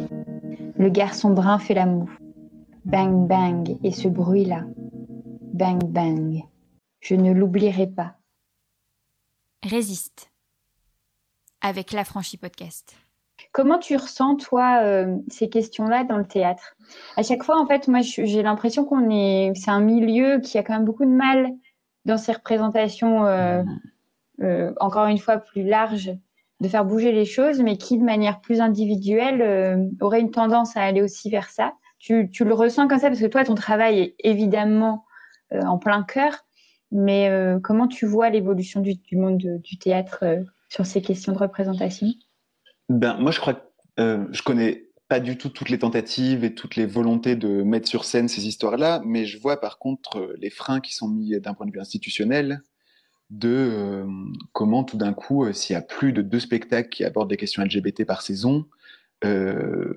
[0.77, 2.11] Le garçon brun fait la moue.
[2.85, 3.79] Bang bang.
[3.83, 4.65] Et ce bruit-là.
[5.53, 6.43] Bang bang.
[7.01, 8.17] Je ne l'oublierai pas.
[9.65, 10.31] Résiste.
[11.61, 12.97] Avec l'affranchi podcast.
[13.53, 16.75] Comment tu ressens, toi, euh, ces questions-là dans le théâtre?
[17.19, 20.63] À chaque fois, en fait, moi, j'ai l'impression qu'on est, c'est un milieu qui a
[20.63, 21.51] quand même beaucoup de mal
[22.07, 23.63] dans ses représentations, euh,
[24.41, 26.13] euh, encore une fois, plus larges
[26.61, 30.83] de faire bouger les choses, mais qui, de manière plus individuelle, aurait une tendance à
[30.83, 31.75] aller aussi vers ça.
[31.99, 35.05] Tu, le ressens comme ça parce que toi, ton travail est évidemment
[35.51, 36.47] en plein cœur,
[36.93, 37.29] mais
[37.65, 40.25] comment tu vois l'évolution du, monde du théâtre
[40.69, 42.07] sur ces questions de représentation?
[42.89, 46.77] Ben, Moi, je crois que je connais pas du tout toutes les tentatives et toutes
[46.77, 50.81] les volontés de mettre sur scène ces histoires-là, mais je vois par contre les freins
[50.81, 52.63] qui sont mis d'un point de vue institutionnel,
[53.33, 54.07] de euh,
[54.53, 57.39] comment tout d'un coup, euh, s'il y a plus de deux spectacles qui abordent des
[57.39, 58.67] questions LGBT par saison,
[59.25, 59.95] euh,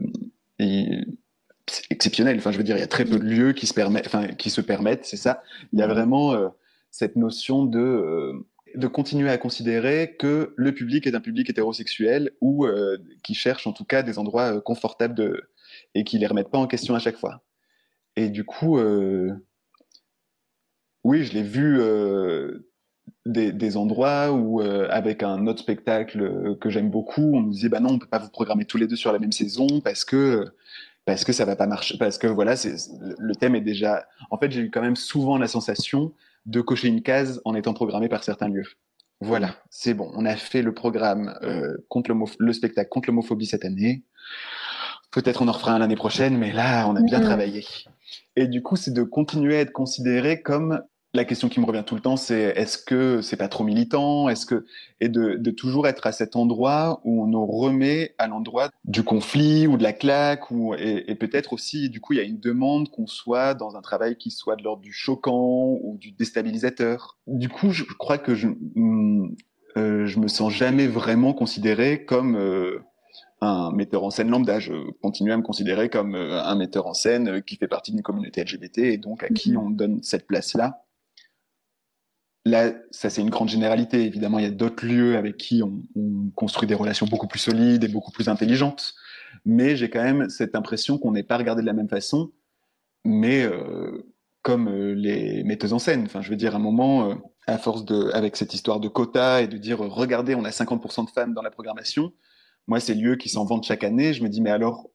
[0.59, 2.38] c'est exceptionnel.
[2.38, 4.27] Enfin, je veux dire, il y a très peu de lieux qui se permettent, enfin,
[4.27, 5.43] qui se permettent, c'est ça.
[5.73, 6.33] Il y a vraiment
[6.91, 8.45] cette notion de
[8.76, 13.67] de continuer à considérer que le public est un public hétérosexuel ou euh, qui cherche
[13.67, 15.41] en tout cas des endroits euh, confortables
[15.93, 17.43] et qui les remettent pas en question à chaque fois.
[18.15, 19.34] Et du coup, euh,
[21.03, 21.80] oui, je l'ai vu
[23.26, 27.91] des, endroits où, avec un autre spectacle que j'aime beaucoup, on nous disait bah non,
[27.91, 30.45] on peut pas vous programmer tous les deux sur la même saison parce que
[31.05, 32.55] parce que ça va pas marcher, parce que voilà,
[32.97, 34.07] le thème est déjà.
[34.32, 36.13] En fait, j'ai eu quand même souvent la sensation
[36.46, 38.68] de cocher une case en étant programmé par certains lieux.
[39.22, 43.66] Voilà, c'est bon, on a fait le programme euh, contre le spectacle contre l'homophobie cette
[43.66, 44.04] année.
[45.12, 47.66] Peut-être on en refera un l'année prochaine, mais là, on a bien travaillé.
[48.36, 50.82] Et du coup, c'est de continuer à être considéré comme
[51.16, 54.30] la question qui me revient tout le temps, c'est est-ce que c'est pas trop militant?
[54.30, 54.66] Est-ce que
[55.01, 59.03] et de, de, toujours être à cet endroit où on nous remet à l'endroit du
[59.03, 62.24] conflit ou de la claque ou et, et peut-être aussi du coup il y a
[62.24, 66.11] une demande qu'on soit dans un travail qui soit de l'ordre du choquant ou du
[66.11, 67.18] déstabilisateur.
[67.28, 69.36] Du coup, je crois que je mm,
[69.78, 72.80] euh, je me sens jamais vraiment considéré comme euh,
[73.41, 74.59] un metteur en scène lambda.
[74.59, 77.91] Je continue à me considérer comme euh, un metteur en scène euh, qui fait partie
[77.91, 79.57] d'une communauté LGBT et donc à qui mm-hmm.
[79.57, 80.84] on donne cette place-là
[82.46, 84.06] Là, ça c'est une grande généralité.
[84.06, 87.39] Évidemment, il y a d'autres lieux avec qui on, on, construit des relations beaucoup plus
[87.39, 88.93] solides et beaucoup plus intelligentes.
[89.46, 92.32] Mais j'ai quand même cette impression qu'on n'est pas regardé de la même façon,
[93.04, 96.08] mais euh, comme euh, les metteuses en scène.
[96.22, 97.16] Je veux dire, à un moment, euh,
[97.48, 97.84] à force
[98.14, 101.41] avec cette histoire de quotas et de dire, regardez, on a 50% de femmes dans
[101.41, 102.14] la programmation.
[102.68, 104.89] Moi, ces lieux qui s'en vantent chaque année, je me dis, mais alors,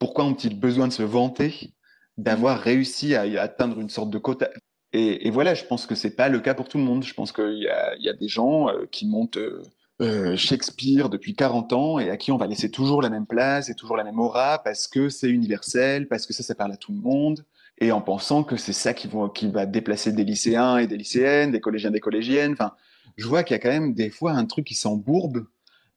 [0.00, 1.72] pourquoi ont-ils besoin de se vanter
[2.18, 4.50] d'avoir réussi à atteindre une sorte de quota?
[4.92, 7.02] Et, et, voilà, je pense que c'est pas le cas pour tout le monde.
[7.02, 9.62] Je pense qu'il y a, il y a des gens euh, qui montent euh,
[10.02, 13.70] euh Shakespeare depuis 40 ans et à qui on va laisser toujours la même place
[13.70, 16.76] et toujours la même aura parce que c'est universel, parce que ça, ça parle à
[16.76, 17.44] tout le monde.
[17.78, 20.98] Et en pensant que c'est ça qui, vont, qui va déplacer des lycéens et des
[20.98, 22.52] lycéennes, des collégiens, des collégiennes.
[22.52, 22.72] Enfin,
[23.16, 25.46] je vois qu'il y a quand même des fois un truc qui s'embourbe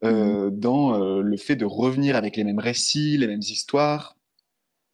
[0.03, 0.59] euh, mmh.
[0.59, 4.15] dans le fait de revenir avec les mêmes récits, les mêmes histoires,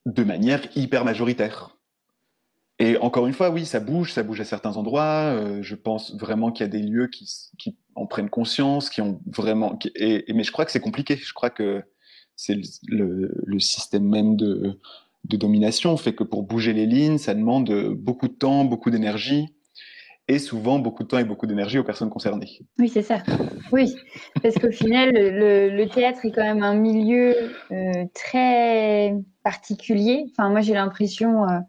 [0.08, 1.78] de manière hyper majoritaire.
[2.82, 5.36] Et encore une fois, oui, ça bouge, ça bouge à certains endroits.
[5.36, 7.30] Euh, je pense vraiment qu'il y a des lieux qui,
[7.94, 9.78] en prennent conscience, qui ont vraiment.
[10.00, 11.16] Mais je crois que c'est compliqué.
[11.16, 11.84] Je crois que
[12.36, 12.58] c'est
[12.88, 14.80] le, système même de,
[15.26, 19.54] de domination fait que pour bouger les lignes, ça demande beaucoup de temps, beaucoup d'énergie
[20.28, 22.62] et souvent beaucoup de temps et beaucoup d'énergie aux personnes concernées.
[22.80, 23.22] Oui, c'est ça.
[23.72, 23.94] Oui,
[24.42, 27.36] parce qu'au final, le, le, théâtre est quand même un milieu
[27.72, 29.14] euh, très
[29.44, 30.26] particulier.
[30.32, 31.60] Enfin, moi, j'ai l'impression, euh,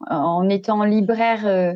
[0.00, 1.74] en étant libraire, euh,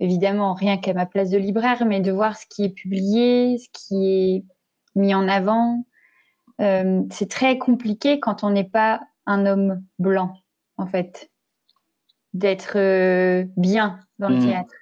[0.00, 3.68] évidemment, rien qu'à ma place de libraire, mais de voir ce qui est publié, ce
[3.72, 4.44] qui est
[4.94, 5.84] mis en avant.
[6.60, 10.34] Euh, c'est très compliqué quand on n'est pas un homme blanc,
[10.76, 11.30] en fait,
[12.34, 14.46] d'être euh, bien dans le mmh.
[14.46, 14.74] théâtre.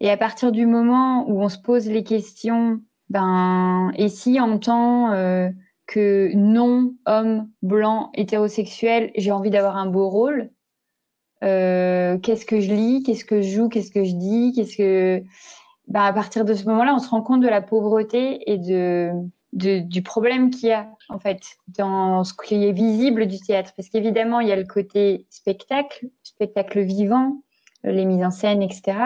[0.00, 4.58] Et à partir du moment où on se pose les questions, ben, et si en
[4.58, 5.48] tant euh,
[5.86, 10.50] que non homme blanc hétérosexuel, j'ai envie d'avoir un beau rôle,
[11.44, 15.22] euh, qu'est-ce que je lis, qu'est-ce que je joue, qu'est-ce que je dis, qu'est-ce que
[15.88, 19.10] bah, à partir de ce moment-là, on se rend compte de la pauvreté et de,
[19.52, 23.72] de du problème qu'il y a en fait dans ce qui est visible du théâtre,
[23.76, 27.42] parce qu'évidemment il y a le côté spectacle, spectacle vivant,
[27.84, 28.98] les mises en scène, etc.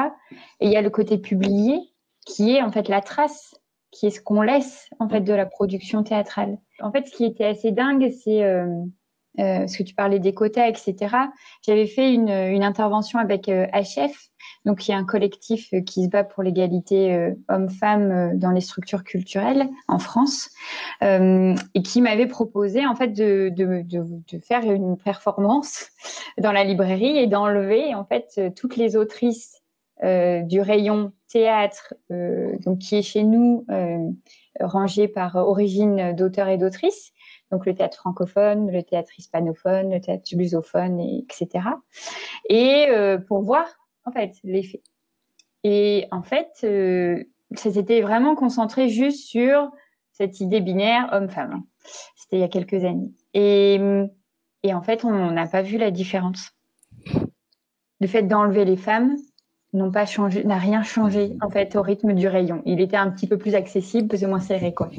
[0.60, 1.78] Et il y a le côté publié
[2.26, 3.54] qui est en fait la trace,
[3.90, 6.58] qui est ce qu'on laisse en fait de la production théâtrale.
[6.80, 8.66] En fait, ce qui était assez dingue, c'est euh,
[9.36, 11.16] parce que tu parlais des quotas, etc.
[11.66, 12.30] J'avais fait une,
[12.62, 14.30] intervention avec euh, HF,
[14.64, 18.60] donc qui est un collectif euh, qui se bat pour l'égalité euh, homme-femme dans les
[18.60, 20.50] structures culturelles en France,
[21.02, 23.52] et qui m'avait proposé en fait de,
[24.42, 25.88] faire une performance
[26.38, 29.62] dans la librairie et d'enlever en fait toutes les autrices
[30.02, 33.66] du rayon théâtre, donc qui est chez nous
[34.60, 37.12] rangé par origine d'auteurs et d'autrices
[37.50, 41.64] donc le théâtre francophone, le théâtre hispanophone, le théâtre lusophone, et, etc.
[42.48, 43.66] Et euh, pour voir
[44.04, 44.82] en fait l'effet.
[45.64, 47.22] Et en fait, euh,
[47.54, 49.70] ça s'était vraiment concentré juste sur
[50.12, 51.64] cette idée binaire homme-femme.
[52.16, 53.12] C'était il y a quelques années.
[53.34, 53.80] Et,
[54.62, 56.50] et en fait, on n'a pas vu la différence.
[58.00, 59.16] Le fait d'enlever les femmes,
[59.72, 62.62] n'ont pas changé, n'a rien changé en fait au rythme du rayon.
[62.66, 64.90] Il était un petit peu plus accessible, plus ou moins serré quoi.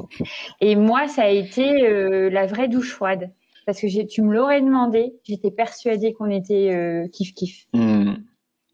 [0.60, 3.30] Et moi, ça a été euh, la vraie douche froide
[3.66, 7.66] parce que tu me l'aurais demandé, j'étais persuadée qu'on était euh, kiff kiff.
[7.74, 8.14] Mmh.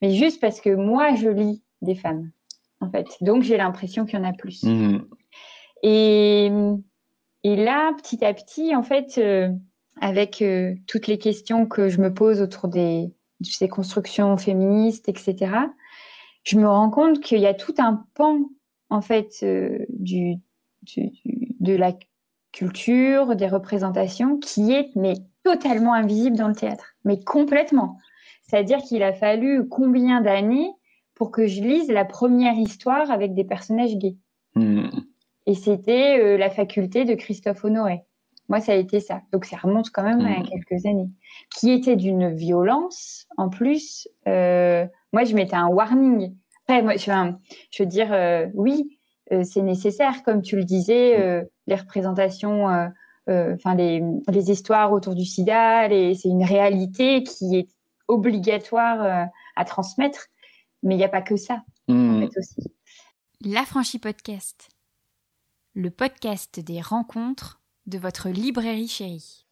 [0.01, 2.31] Mais juste parce que moi, je lis des femmes
[2.81, 4.63] en fait, donc j'ai l'impression qu'il y en a plus.
[4.63, 5.05] Mmh.
[5.83, 6.51] Et
[7.45, 9.49] et là, petit à petit, en fait, euh,
[10.01, 15.09] avec euh, toutes les questions que je me pose autour des de ces constructions féministes,
[15.09, 15.53] etc
[16.49, 18.41] je me rends compte qu'il y a tout un pan
[18.89, 19.45] en fait
[19.91, 20.37] du,
[21.61, 21.93] de la
[22.53, 25.13] culture, des représentations qui est mais
[25.45, 27.99] totalement invisible dans le théâtre, mais complètement.
[28.45, 30.71] C'est-à-dire qu'il a fallu combien d'années
[31.15, 34.17] pour que je lise la première histoire avec des personnages gays?
[34.55, 34.89] Hmm.
[35.45, 38.05] Et c'était euh, la faculté de Christophe Honoré.
[38.49, 39.21] Moi, ça a été ça.
[39.33, 40.45] Donc, ça remonte quand même à hmm.
[40.45, 41.11] quelques années.
[41.55, 44.09] Qui était d'une violence, en plus.
[44.27, 46.35] Euh, moi, je mettais un warning.
[46.65, 47.33] Après, moi, je,
[47.71, 48.99] je veux dire, euh, oui,
[49.43, 52.65] c'est nécessaire, comme tu le disais, les représentations,
[53.29, 57.69] enfin, les, les, histoires autour du sida, c'est une réalité qui est
[58.09, 60.29] obligatoire à transmettre.
[60.83, 62.73] Mais il n'y a pas que ça, en fait aussi.
[63.45, 64.69] L'Affranchi Podcast,
[65.75, 69.47] le podcast des rencontres de votre librairie chérie.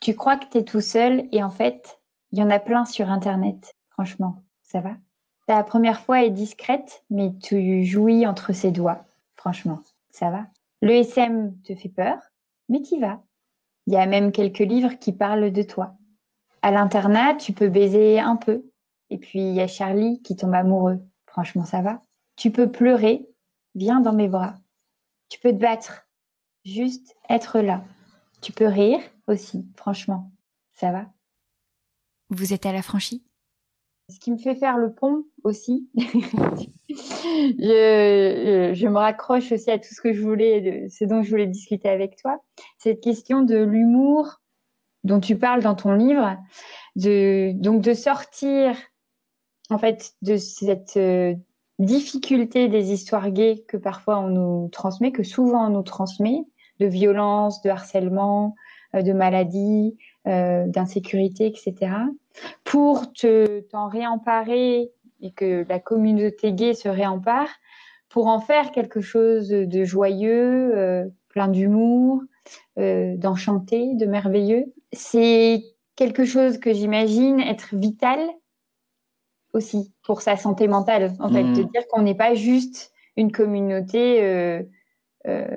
[0.00, 2.00] Tu crois que tu es tout seul et en fait,
[2.32, 3.74] il y en a plein sur Internet.
[3.88, 4.96] Franchement, ça va?
[5.46, 9.04] Ta première fois est discrète, mais tu jouis entre ses doigts.
[9.36, 10.46] Franchement, ça va?
[10.80, 12.18] Le SM te fait peur,
[12.68, 13.20] mais t'y vas.
[13.86, 15.96] Il y a même quelques livres qui parlent de toi.
[16.62, 18.64] À l'internat, tu peux baiser un peu,
[19.08, 21.00] et puis il y a Charlie qui tombe amoureux.
[21.26, 22.02] Franchement, ça va?
[22.36, 23.26] Tu peux pleurer,
[23.74, 24.54] viens dans mes bras.
[25.30, 26.06] Tu peux te battre,
[26.64, 27.82] juste être là.
[28.40, 30.30] Tu peux rire aussi, franchement,
[30.74, 31.06] ça va?
[32.28, 33.24] Vous êtes à la franchie
[34.10, 35.88] Ce qui me fait faire le pont aussi,
[36.88, 41.88] je, me raccroche aussi à tout ce que je voulais, ce dont je voulais discuter
[41.88, 42.38] avec toi,
[42.78, 44.40] cette question de l'humour
[45.04, 46.36] dont tu parles dans ton livre,
[46.96, 48.76] de, donc de sortir
[49.70, 51.34] en fait, de cette euh,
[51.78, 56.44] difficulté des histoires gays que parfois on nous transmet, que souvent on nous transmet,
[56.80, 58.54] de violence, de harcèlement,
[58.94, 59.96] euh, de maladie,
[60.26, 61.92] euh, d'insécurité, etc.
[62.64, 67.48] Pour te t'en réemparer et que la communauté gay se réempare,
[68.08, 72.22] pour en faire quelque chose de joyeux, plein d'humour,
[72.76, 74.72] d'enchanté, de merveilleux.
[74.92, 75.62] C'est
[75.96, 78.18] quelque chose que j'imagine être vital
[79.52, 81.70] aussi pour sa santé mentale, en fait, de mm.
[81.70, 84.62] dire qu'on n'est pas juste une communauté euh,
[85.26, 85.56] euh,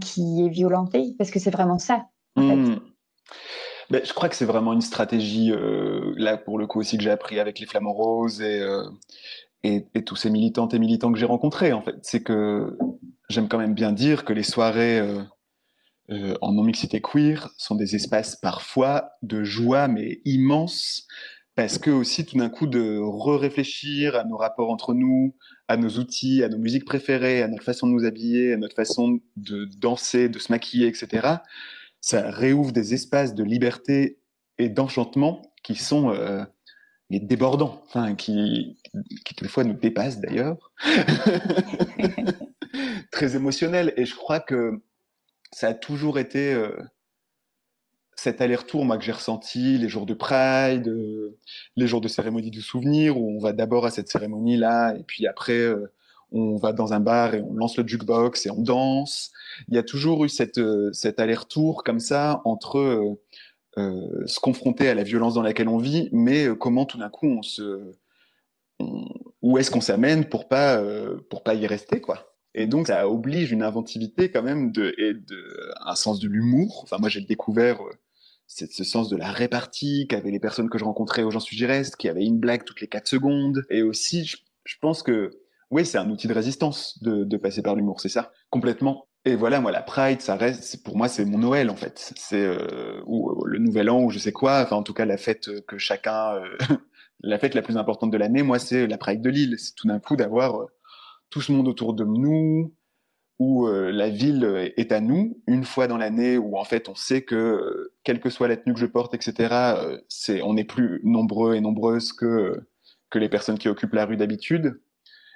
[0.00, 2.80] qui est violentée, parce que c'est vraiment ça, en fait.
[3.90, 7.02] Ben, je crois que c'est vraiment une stratégie, euh, là pour le coup aussi que
[7.02, 8.64] j'ai appris avec les Flamands Roses et,
[9.64, 11.96] et, et, tous ces militantes et militants que j'ai rencontrés, en fait.
[12.02, 12.76] C'est que
[13.28, 15.00] j'aime quand même bien dire que les soirées
[16.40, 21.06] en non-mixité queer sont des espaces parfois de joie, mais immense,
[21.54, 25.34] parce que aussi tout d'un coup de re-réfléchir à nos rapports entre nous,
[25.68, 28.74] à nos outils, à nos musiques préférées, à notre façon de nous habiller, à notre
[28.74, 31.28] façon de danser, de se maquiller, etc.
[32.02, 34.18] Ça réouvre des espaces de liberté
[34.58, 36.44] et d'enchantement qui sont euh,
[37.10, 40.72] débordants, enfin qui, qui quelquefois nous dépassent d'ailleurs,
[43.10, 43.94] très émotionnels.
[43.96, 44.82] Et je crois que
[45.52, 46.76] ça a toujours été euh,
[48.14, 51.38] cet aller-retour que j'ai ressenti les jours de Pride, euh,
[51.76, 55.02] les jours de cérémonie du souvenir où on va d'abord à cette cérémonie là et
[55.02, 55.72] puis après
[56.32, 59.32] on va dans un bar et on lance le jukebox et on danse.
[59.68, 63.18] Il y a toujours eu cette, euh, cet aller-retour comme ça entre
[64.26, 67.42] se confronter à la violence dans laquelle on vit, mais comment tout d'un coup on
[67.42, 67.92] se
[69.40, 70.82] où est-ce qu'on s'amène pour pas
[71.30, 72.32] pour pas y rester quoi.
[72.54, 76.80] Et donc, ça oblige une inventivité quand même de, et de, un sens de l'humour.
[76.82, 77.80] Enfin, moi, j'ai découvert
[78.46, 82.08] ce sens de la répartie qu'avaient les personnes que je rencontrais aux gens Suggirest, qui
[82.08, 83.64] avaient une blague toutes les 4 secondes.
[83.70, 85.30] Et aussi, je, pense que,
[85.72, 89.08] oui, c'est un outil de résistance de, passer par l'humour, c'est ça, complètement.
[89.24, 92.12] Et voilà, moi, la Pride, ça reste, pour moi, c'est mon Noël, en fait.
[92.16, 94.62] C'est, euh, ou euh, le Nouvel An, ou je sais quoi.
[94.62, 96.56] Enfin, en tout cas, la fête que chacun, euh,
[97.20, 99.56] la fête la plus importante de l'année, moi, c'est la Pride de Lille.
[99.58, 100.66] C'est tout d'un coup d'avoir euh,
[101.30, 102.74] tout ce monde autour de nous,
[103.42, 106.94] où euh, la ville est à nous une fois dans l'année, où en fait on
[106.94, 110.56] sait que euh, quelle que soit la tenue que je porte, etc., euh, c'est on
[110.56, 112.60] est plus nombreux et nombreuses que
[113.10, 114.80] que les personnes qui occupent la rue d'habitude.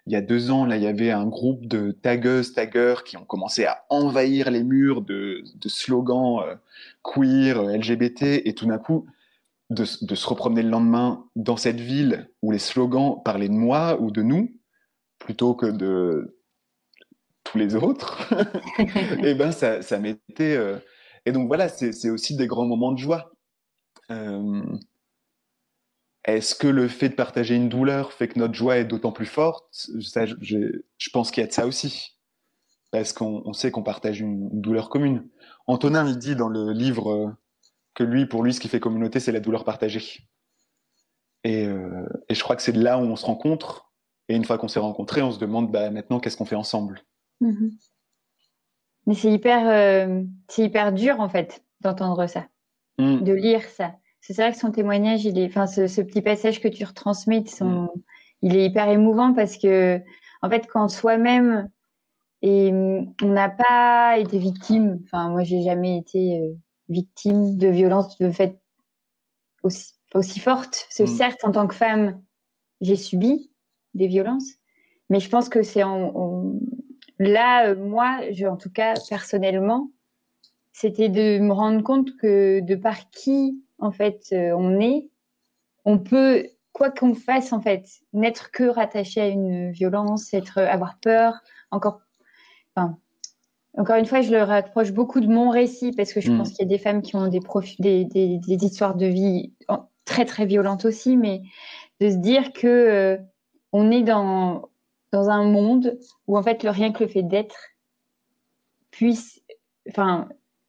[0.07, 3.17] Il y a deux ans, là, il y avait un groupe de tagueuses, taggeurs qui
[3.17, 6.45] ont commencé à envahir les murs de, de slogans
[7.03, 9.07] queer, LGBT, et tout d'un coup,
[9.71, 14.01] de, de, se repromener le lendemain dans cette ville où les slogans parlaient de moi
[14.01, 14.55] ou de nous,
[15.19, 16.37] plutôt que de,
[17.47, 18.33] tous les autres,
[18.79, 18.85] et
[19.25, 20.57] eh ben ça, ça m'était.
[20.57, 20.79] Euh,
[21.25, 23.33] et donc voilà, c'est aussi des grands moments de joie.
[24.11, 24.63] Euh,
[26.27, 29.27] est-ce que le fait de partager une douleur fait que notre joie est d'autant plus
[29.27, 29.67] forte?
[29.73, 32.19] Ça, je, je, pense qu'il y a de ça aussi.
[32.91, 35.29] Parce qu'on sait qu'on partage une, douleur commune.
[35.67, 37.31] Antonin, il dit dans le livre euh,
[37.95, 40.29] que lui, pour lui, ce qui fait communauté, c'est la douleur partagée.
[41.45, 41.65] Et,
[42.29, 43.93] et, je crois que c'est là où on se rencontre
[44.29, 47.03] Et une fois qu'on s'est rencontrés, on se demande bah, maintenant qu'est-ce qu'on fait ensemble?
[47.41, 47.71] Mhm.
[49.07, 52.47] Mais c'est hyper, euh, c'est hyper dur en fait d'entendre ça,
[52.99, 53.23] Mm.
[53.23, 53.95] de lire ça.
[54.29, 57.47] C'est vrai que son témoignage, il est, enfin, ce, ce petit passage que tu retransmets,
[57.47, 57.89] son,
[58.43, 60.01] il est hyper émouvant parce que,
[60.43, 61.69] en fait, quand soi-même
[62.43, 66.55] et on n'a pas été victime, enfin, moi, j'ai jamais été euh,
[66.89, 68.59] victime de violence de fait
[69.63, 70.87] aussi, aussi forte.
[70.89, 71.17] Parce que Mm.
[71.17, 72.23] certes, en tant que femme,
[72.81, 73.51] j'ai subi
[73.95, 74.53] des violences,
[75.11, 76.61] mais je pense que c'est en, en-
[77.19, 79.91] là, euh, moi, je, en tout cas, personnellement,
[80.73, 85.09] c'était de me rendre compte que de par qui, en fait, euh, on est,
[85.85, 90.99] on peut, quoi qu'on fasse, en fait, n'être que rattaché à une violence, être, avoir
[90.99, 91.35] peur,
[91.71, 92.01] encore,
[92.75, 92.99] enfin,
[93.79, 96.39] encore une fois, je le rapproche beaucoup de mon récit parce que je Mm.
[96.39, 97.41] pense qu'il y a des femmes qui ont des,
[97.79, 99.53] des, des, des histoires de vie
[100.05, 101.43] très, très violentes aussi, mais
[102.01, 103.17] de se dire que euh,
[103.73, 104.71] on est dans,
[105.13, 107.57] dans un monde où, en fait, le rien que le fait d'être
[108.91, 109.43] puisse,
[109.89, 110.29] enfin,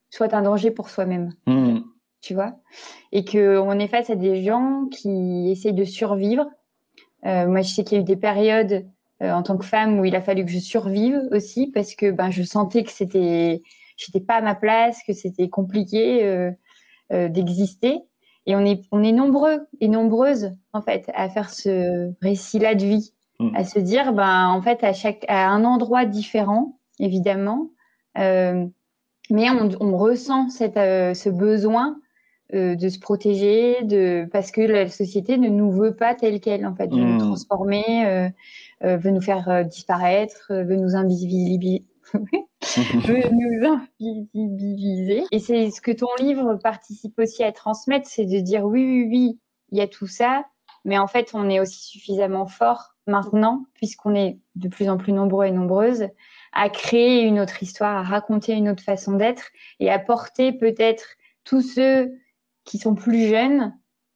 [0.10, 1.76] soit un danger pour soi-même Mm.
[2.28, 2.55] Tu vois,
[3.11, 6.45] et que on est face à des gens qui essayent de survivre.
[7.25, 8.86] Euh, moi, je sais qu'il y a eu des périodes
[9.23, 12.11] euh, en tant que femme où il a fallu que je survive aussi parce que
[12.11, 13.61] ben je sentais que c'était,
[13.95, 17.99] j'étais pas à ma place, que c'était compliqué euh, d'exister.
[18.45, 22.86] Et on est on est nombreux et nombreuses en fait à faire ce récit-là de
[22.86, 23.55] vie, Mm.
[23.55, 27.69] à se dire ben en fait à chaque à un endroit différent évidemment.
[28.17, 28.65] Euh,
[29.30, 31.99] mais on, on ressent cette, euh, ce besoin
[32.54, 36.66] euh, de se protéger, de parce que la société ne nous veut pas tel quel
[36.66, 38.30] en fait, veut nous transformer, euh,
[38.84, 41.84] euh, veut nous faire euh, disparaître, euh, veut nous invisibiliser.
[42.14, 45.24] veut nous invisibiliser.
[45.32, 49.08] Et c'est ce que ton livre participe aussi à transmettre, c'est de dire oui, oui,
[49.10, 49.39] oui,
[49.72, 50.45] il y a tout ça,
[50.86, 55.12] mais en fait, on est aussi suffisamment fort maintenant, puisqu'on est de plus en plus
[55.12, 56.08] nombreux et nombreuses,
[56.54, 61.16] à créer une autre histoire, à raconter une autre façon d'être et à porter peut-être
[61.43, 62.14] tous ceux
[62.68, 63.74] qui sont plus jeunes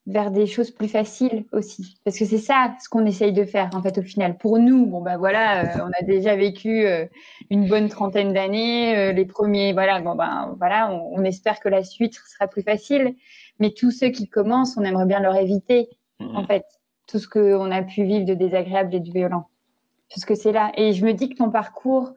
[0.07, 1.97] vers des choses plus faciles aussi.
[2.03, 4.37] Parce que c'est ça ce qu'on essaye de faire, en fait, au final.
[4.37, 7.05] Pour nous, bon, bah voilà, euh, on a déjà vécu euh,
[7.49, 11.69] une bonne trentaine d'années, euh, les premiers, voilà, bon, ben voilà, on, on espère que
[11.69, 13.15] la suite sera plus facile.
[13.59, 15.87] Mais tous ceux qui commencent, on aimerait bien leur éviter,
[16.19, 16.65] en fait,
[17.07, 19.47] tout ce qu'on a pu vivre de désagréable et de violent.
[20.09, 20.71] Parce que c'est là.
[20.75, 22.13] Et je me dis que ton parcours,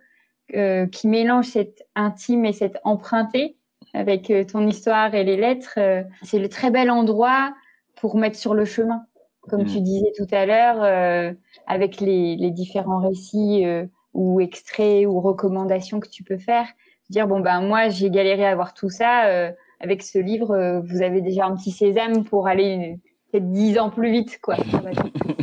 [0.54, 3.56] euh, qui mélange cette intime et cette empruntée
[3.94, 7.54] avec euh, ton histoire et les lettres, euh, c'est le très bel endroit
[7.96, 9.02] pour mettre sur le chemin,
[9.48, 9.66] comme Mm.
[9.66, 11.32] tu disais tout à l'heure, euh,
[11.66, 13.64] avec les, les différents récits
[14.12, 16.66] ou extraits ou recommandations que tu peux faire.
[17.10, 19.26] Dire bon ben moi j'ai galéré à avoir tout ça.
[19.26, 22.98] euh, avec ce livre, euh, vous avez déjà un petit sésame pour aller
[23.32, 24.56] peut-être dix ans plus vite, quoi.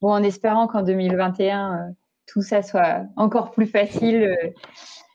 [0.00, 1.92] Bon, en espérant qu'en 2021 euh,
[2.26, 4.36] tout ça soit encore plus facile.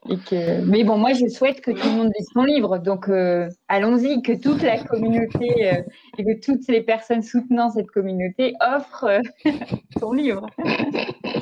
[0.07, 0.61] Et que...
[0.61, 2.77] Mais bon, moi, je souhaite que tout le monde lise ton livre.
[2.77, 5.81] Donc, euh, allons-y, que toute la communauté euh,
[6.17, 9.19] et que toutes les personnes soutenant cette communauté offrent euh,
[9.99, 10.47] ton livre.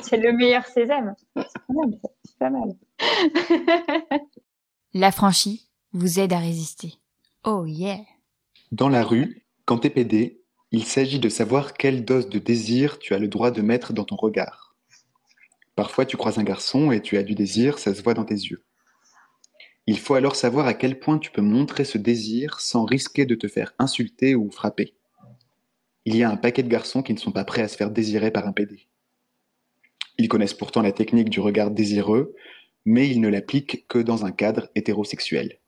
[0.02, 1.14] C'est le meilleur sésame.
[1.36, 2.08] C'est pas mal, ça.
[2.24, 4.20] c'est pas mal.
[4.94, 6.94] L'affranchi vous aide à résister.
[7.44, 8.00] Oh yeah
[8.72, 10.42] Dans la rue, quand t'es pédé,
[10.72, 14.04] il s'agit de savoir quelle dose de désir tu as le droit de mettre dans
[14.04, 14.67] ton regard.
[15.78, 18.34] Parfois, tu croises un garçon et tu as du désir, ça se voit dans tes
[18.34, 18.64] yeux.
[19.86, 23.36] Il faut alors savoir à quel point tu peux montrer ce désir sans risquer de
[23.36, 24.96] te faire insulter ou frapper.
[26.04, 27.92] Il y a un paquet de garçons qui ne sont pas prêts à se faire
[27.92, 28.88] désirer par un PD.
[30.18, 32.34] Ils connaissent pourtant la technique du regard désireux,
[32.84, 35.60] mais ils ne l'appliquent que dans un cadre hétérosexuel.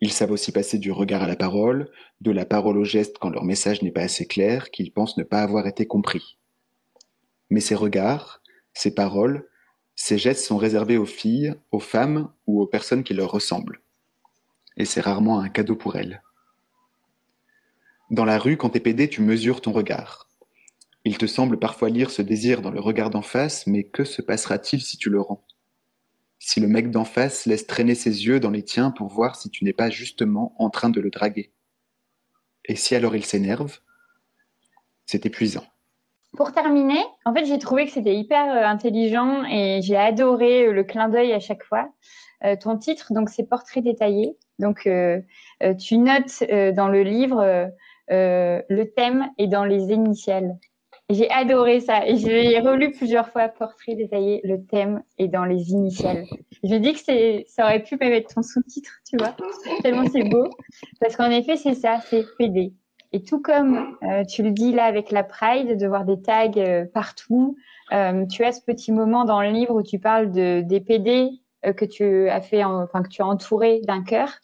[0.00, 1.90] Ils savent aussi passer du regard à la parole,
[2.22, 5.22] de la parole au geste quand leur message n'est pas assez clair, qu'ils pensent ne
[5.22, 6.38] pas avoir été compris.
[7.50, 8.41] Mais ces regards,
[8.74, 9.48] ces paroles,
[9.94, 13.82] ces gestes sont réservés aux filles, aux femmes ou aux personnes qui leur ressemblent.
[14.76, 16.22] Et c'est rarement un cadeau pour elles.
[18.10, 20.28] Dans la rue, quand t'es pédé, tu mesures ton regard.
[21.04, 24.22] Il te semble parfois lire ce désir dans le regard d'en face, mais que se
[24.22, 25.44] passera-t-il si tu le rends?
[26.38, 29.50] Si le mec d'en face laisse traîner ses yeux dans les tiens pour voir si
[29.50, 31.52] tu n'es pas justement en train de le draguer
[32.64, 33.78] Et si alors il s'énerve?
[35.06, 35.71] C'est épuisant.
[36.36, 40.72] Pour terminer, en fait, j'ai trouvé que c'était hyper euh, intelligent et j'ai adoré euh,
[40.72, 41.90] le clin d'œil à chaque fois.
[42.44, 44.36] Euh, ton titre, donc, c'est Portrait détaillé.
[44.58, 45.20] Donc, euh,
[45.62, 47.70] euh, tu notes dans le livre
[48.08, 50.56] le thème et dans les initiales.
[51.08, 53.48] J'ai adoré ça et je relu plusieurs fois.
[53.48, 56.24] Portrait détaillé, le thème et dans les initiales.
[56.62, 59.34] Je dis que ça aurait pu même être ton sous-titre, tu vois,
[59.82, 60.48] tellement c'est beau.
[61.00, 62.72] Parce qu'en effet, c'est ça, c'est PD.
[63.12, 66.50] Et tout comme euh, tu le dis là avec la Pride, de voir des tags
[66.56, 67.56] euh, partout,
[67.92, 71.30] euh, tu as ce petit moment dans le livre où tu parles de, des PD
[71.76, 74.40] que tu as fait, enfin que tu as entouré d'un cœur.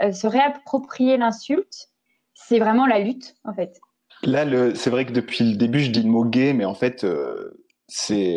[0.00, 1.90] se réapproprier l'insulte,
[2.34, 3.78] c'est vraiment la lutte en fait.
[4.24, 4.44] Là,
[4.74, 7.06] c'est vrai que depuis le début, je dis le mot gay, mais en fait,
[7.86, 8.36] c'est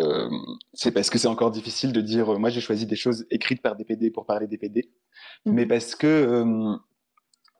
[0.93, 2.37] parce que c'est encore difficile de dire.
[2.37, 4.91] moi, j'ai choisi des choses écrites par des PD pour parler des PD,
[5.45, 5.51] mmh.
[5.51, 6.77] mais parce que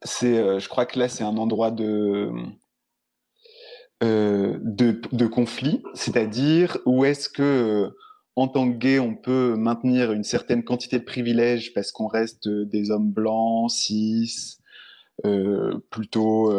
[0.04, 2.32] c'est, euh, je crois que là, c'est un endroit de,
[4.04, 7.90] euh, de, conflit, c'est-à-dire où est-ce que, euh,
[8.36, 12.48] en tant que gay, on peut maintenir une certaine quantité de privilèges parce qu'on reste
[12.48, 14.58] des hommes blancs, cis,
[15.90, 16.54] plutôt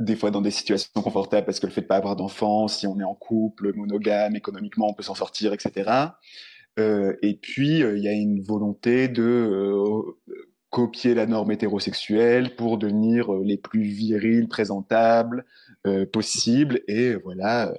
[0.00, 2.88] des fois dans des situations confortables parce que le fait de pas avoir d'enfants, si
[2.88, 5.88] on est en couple, monogame, économiquement, on peut s'en sortir, etc.
[6.78, 10.02] Et puis, il y a une volonté de
[10.76, 15.46] copier la norme hétérosexuelle pour devenir euh, les plus virils, présentables
[15.86, 16.82] euh, possibles.
[16.86, 17.74] Et voilà, euh,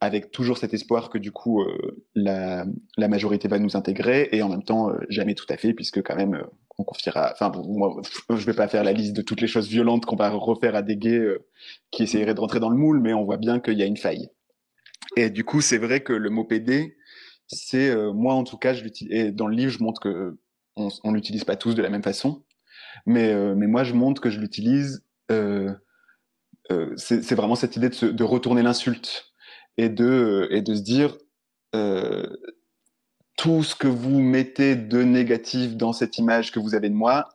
[0.00, 1.66] avec toujours cet espoir que du coup
[2.14, 2.64] la,
[2.96, 6.14] la, majorité va nous intégrer et en même temps jamais tout à fait puisque quand
[6.14, 6.40] même
[6.78, 7.32] on confiera.
[7.32, 10.30] Enfin, moi, je vais pas faire la liste de toutes les choses violentes qu'on va
[10.30, 11.26] refaire à des gays
[11.90, 13.96] qui essaieraient de rentrer dans le moule, mais on voit bien qu'il y a une
[13.96, 14.28] faille.
[15.16, 16.96] Et du coup, c'est vrai que le mot PD,
[17.48, 20.38] c'est moi en tout cas, je et dans le livre, je montre que
[20.78, 22.42] on, l'utilise pas tous de la même façon,
[23.06, 25.04] mais, euh, mais moi je montre que je l'utilise.
[25.30, 25.72] Euh,
[26.70, 29.32] euh, c'est vraiment cette idée de, de retourner l'insulte
[29.76, 31.16] et de, et de se dire
[33.36, 37.28] tout ce que vous mettez de négatif dans cette image que vous avez de moi,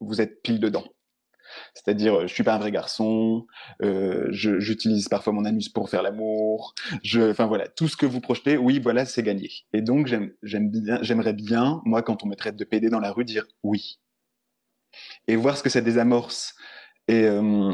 [0.00, 0.84] vous êtes pile dedans.
[1.84, 3.46] C'est-à-dire, je suis pas un vrai garçon,
[3.82, 6.74] euh, j'utilise parfois mon anus pour faire l'amour,
[7.04, 9.50] je, enfin voilà, tout ce que vous projetez, oui, voilà, c'est gagné.
[9.72, 13.12] Et donc, j'aime bien, j'aimerais bien, moi, quand on me traite de PD dans la
[13.12, 14.00] rue, dire oui.
[15.28, 16.54] Et voir ce que ça désamorce.
[17.06, 17.72] Et, euh,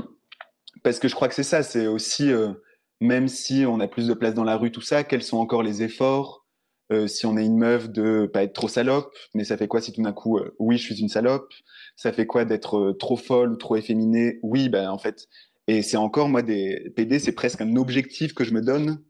[0.82, 2.52] parce que je crois que c'est ça, c'est aussi, euh,
[3.00, 5.62] même si on a plus de place dans la rue, tout ça, quels sont encore
[5.62, 6.43] les efforts
[6.92, 9.80] euh, si on est une meuf de pas être trop salope, mais ça fait quoi
[9.80, 11.52] si tout d'un coup, euh, oui, je suis une salope?
[11.96, 14.38] Ça fait quoi d'être euh, trop folle ou trop efféminée?
[14.42, 15.28] Oui, ben en fait,
[15.66, 19.02] et c'est encore moi des PD, c'est presque un objectif que je me donne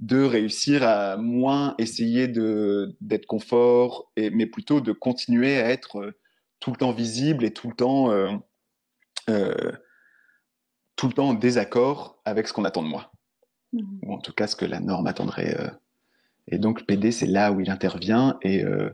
[0.00, 6.14] de réussir à moins essayer de d'être confort, et, mais plutôt de continuer à être
[6.58, 8.10] tout le temps visible et tout le temps
[10.96, 13.12] tout le temps en désaccord avec ce qu'on attend de moi,
[13.72, 14.00] mmh.
[14.02, 15.56] ou en tout cas ce que la norme attendrait
[16.50, 18.38] et donc PD, c'est là où il intervient.
[18.42, 18.90] Et, euh,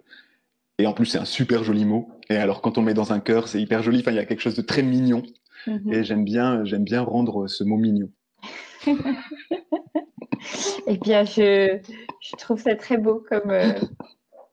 [0.78, 2.10] et en plus, c'est un super joli mot.
[2.28, 4.00] Et alors, quand on le met dans un cœur, c'est hyper joli.
[4.00, 5.22] Enfin, il y a quelque chose de très mignon.
[5.66, 5.92] Mhm.
[5.92, 8.10] Et j'aime bien, j'aime bien rendre ce mot mignon.
[10.86, 11.78] et bien, je,
[12.20, 13.72] je, trouve ça très beau comme, euh,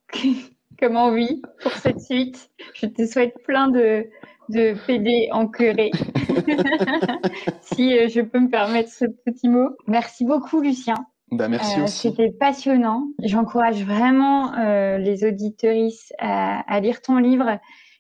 [0.80, 2.50] comme envie pour cette suite.
[2.74, 4.08] Je te souhaite plein de,
[4.50, 5.92] de PD encœurés.
[7.62, 9.70] si euh, je peux me permettre ce petit mot.
[9.88, 10.96] Merci beaucoup, Lucien.
[11.34, 11.88] Bah, merci euh.
[11.88, 13.08] C'était passionnant.
[13.24, 17.60] J'encourage vraiment euh, les auditeuristes à, lire ton livre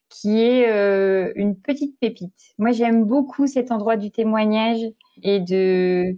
[0.09, 2.53] qui est euh, une petite pépite.
[2.59, 4.81] Moi, j'aime beaucoup cet endroit du témoignage
[5.23, 6.15] et de...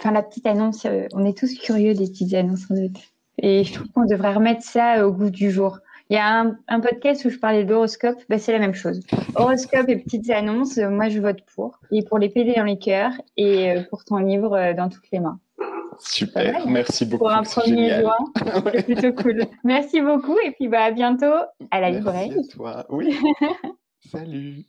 [0.00, 2.98] Enfin, la petite annonce, on est tous curieux des petites annonces en doute.
[3.38, 5.78] Et je trouve qu'on devrait remettre ça au goût du jour.
[6.10, 9.00] Il y a un, podcast où je parlais d'horoscope, bah, c'est la même chose.
[9.34, 11.80] Horoscope et petites annonces, moi je vote pour.
[11.90, 15.40] Et pour les PD dans les cœurs et pour ton livre dans toutes les mains.
[16.00, 17.24] Super, merci beaucoup.
[17.24, 18.16] Pour un premier juin,
[18.72, 19.46] c'est plutôt cool.
[19.64, 21.34] Merci beaucoup et puis bah, à bientôt
[21.70, 22.30] à la librairie.
[22.30, 23.16] Merci à toi, oui.
[24.10, 24.64] Salut.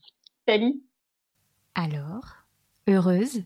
[0.47, 0.82] Salut.
[1.75, 2.38] Alors,
[2.88, 3.43] heureuse?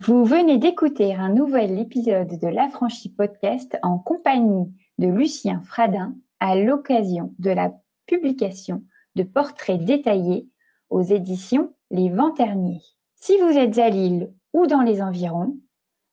[0.00, 6.56] Vous venez d'écouter un nouvel épisode de l'Affranchi Podcast en compagnie de Lucien Fradin à
[6.56, 7.72] l'occasion de la
[8.06, 8.82] publication
[9.14, 10.48] de portraits détaillés
[10.90, 12.82] aux éditions Les Venterniers.
[13.14, 15.56] Si vous êtes à Lille ou dans les environs,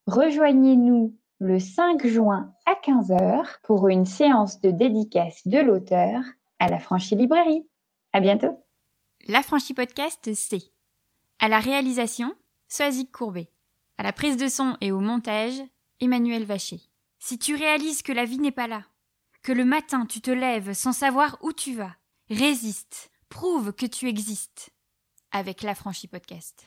[0.06, 6.22] Rejoignez-nous le 5 juin à 15h pour une séance de dédicace de l'auteur
[6.58, 7.66] à la Franchie Librairie.
[8.12, 8.64] À bientôt.
[9.28, 10.72] La Franchie Podcast, c'est
[11.38, 12.34] à la réalisation,
[12.68, 13.48] Soazic Courbet.
[13.96, 15.62] À la prise de son et au montage,
[16.00, 16.80] Emmanuel Vacher.
[17.20, 18.82] Si tu réalises que la vie n'est pas là,
[19.42, 21.94] que le matin tu te lèves sans savoir où tu vas,
[22.28, 24.70] résiste, prouve que tu existes
[25.30, 26.66] avec La Franchie Podcast.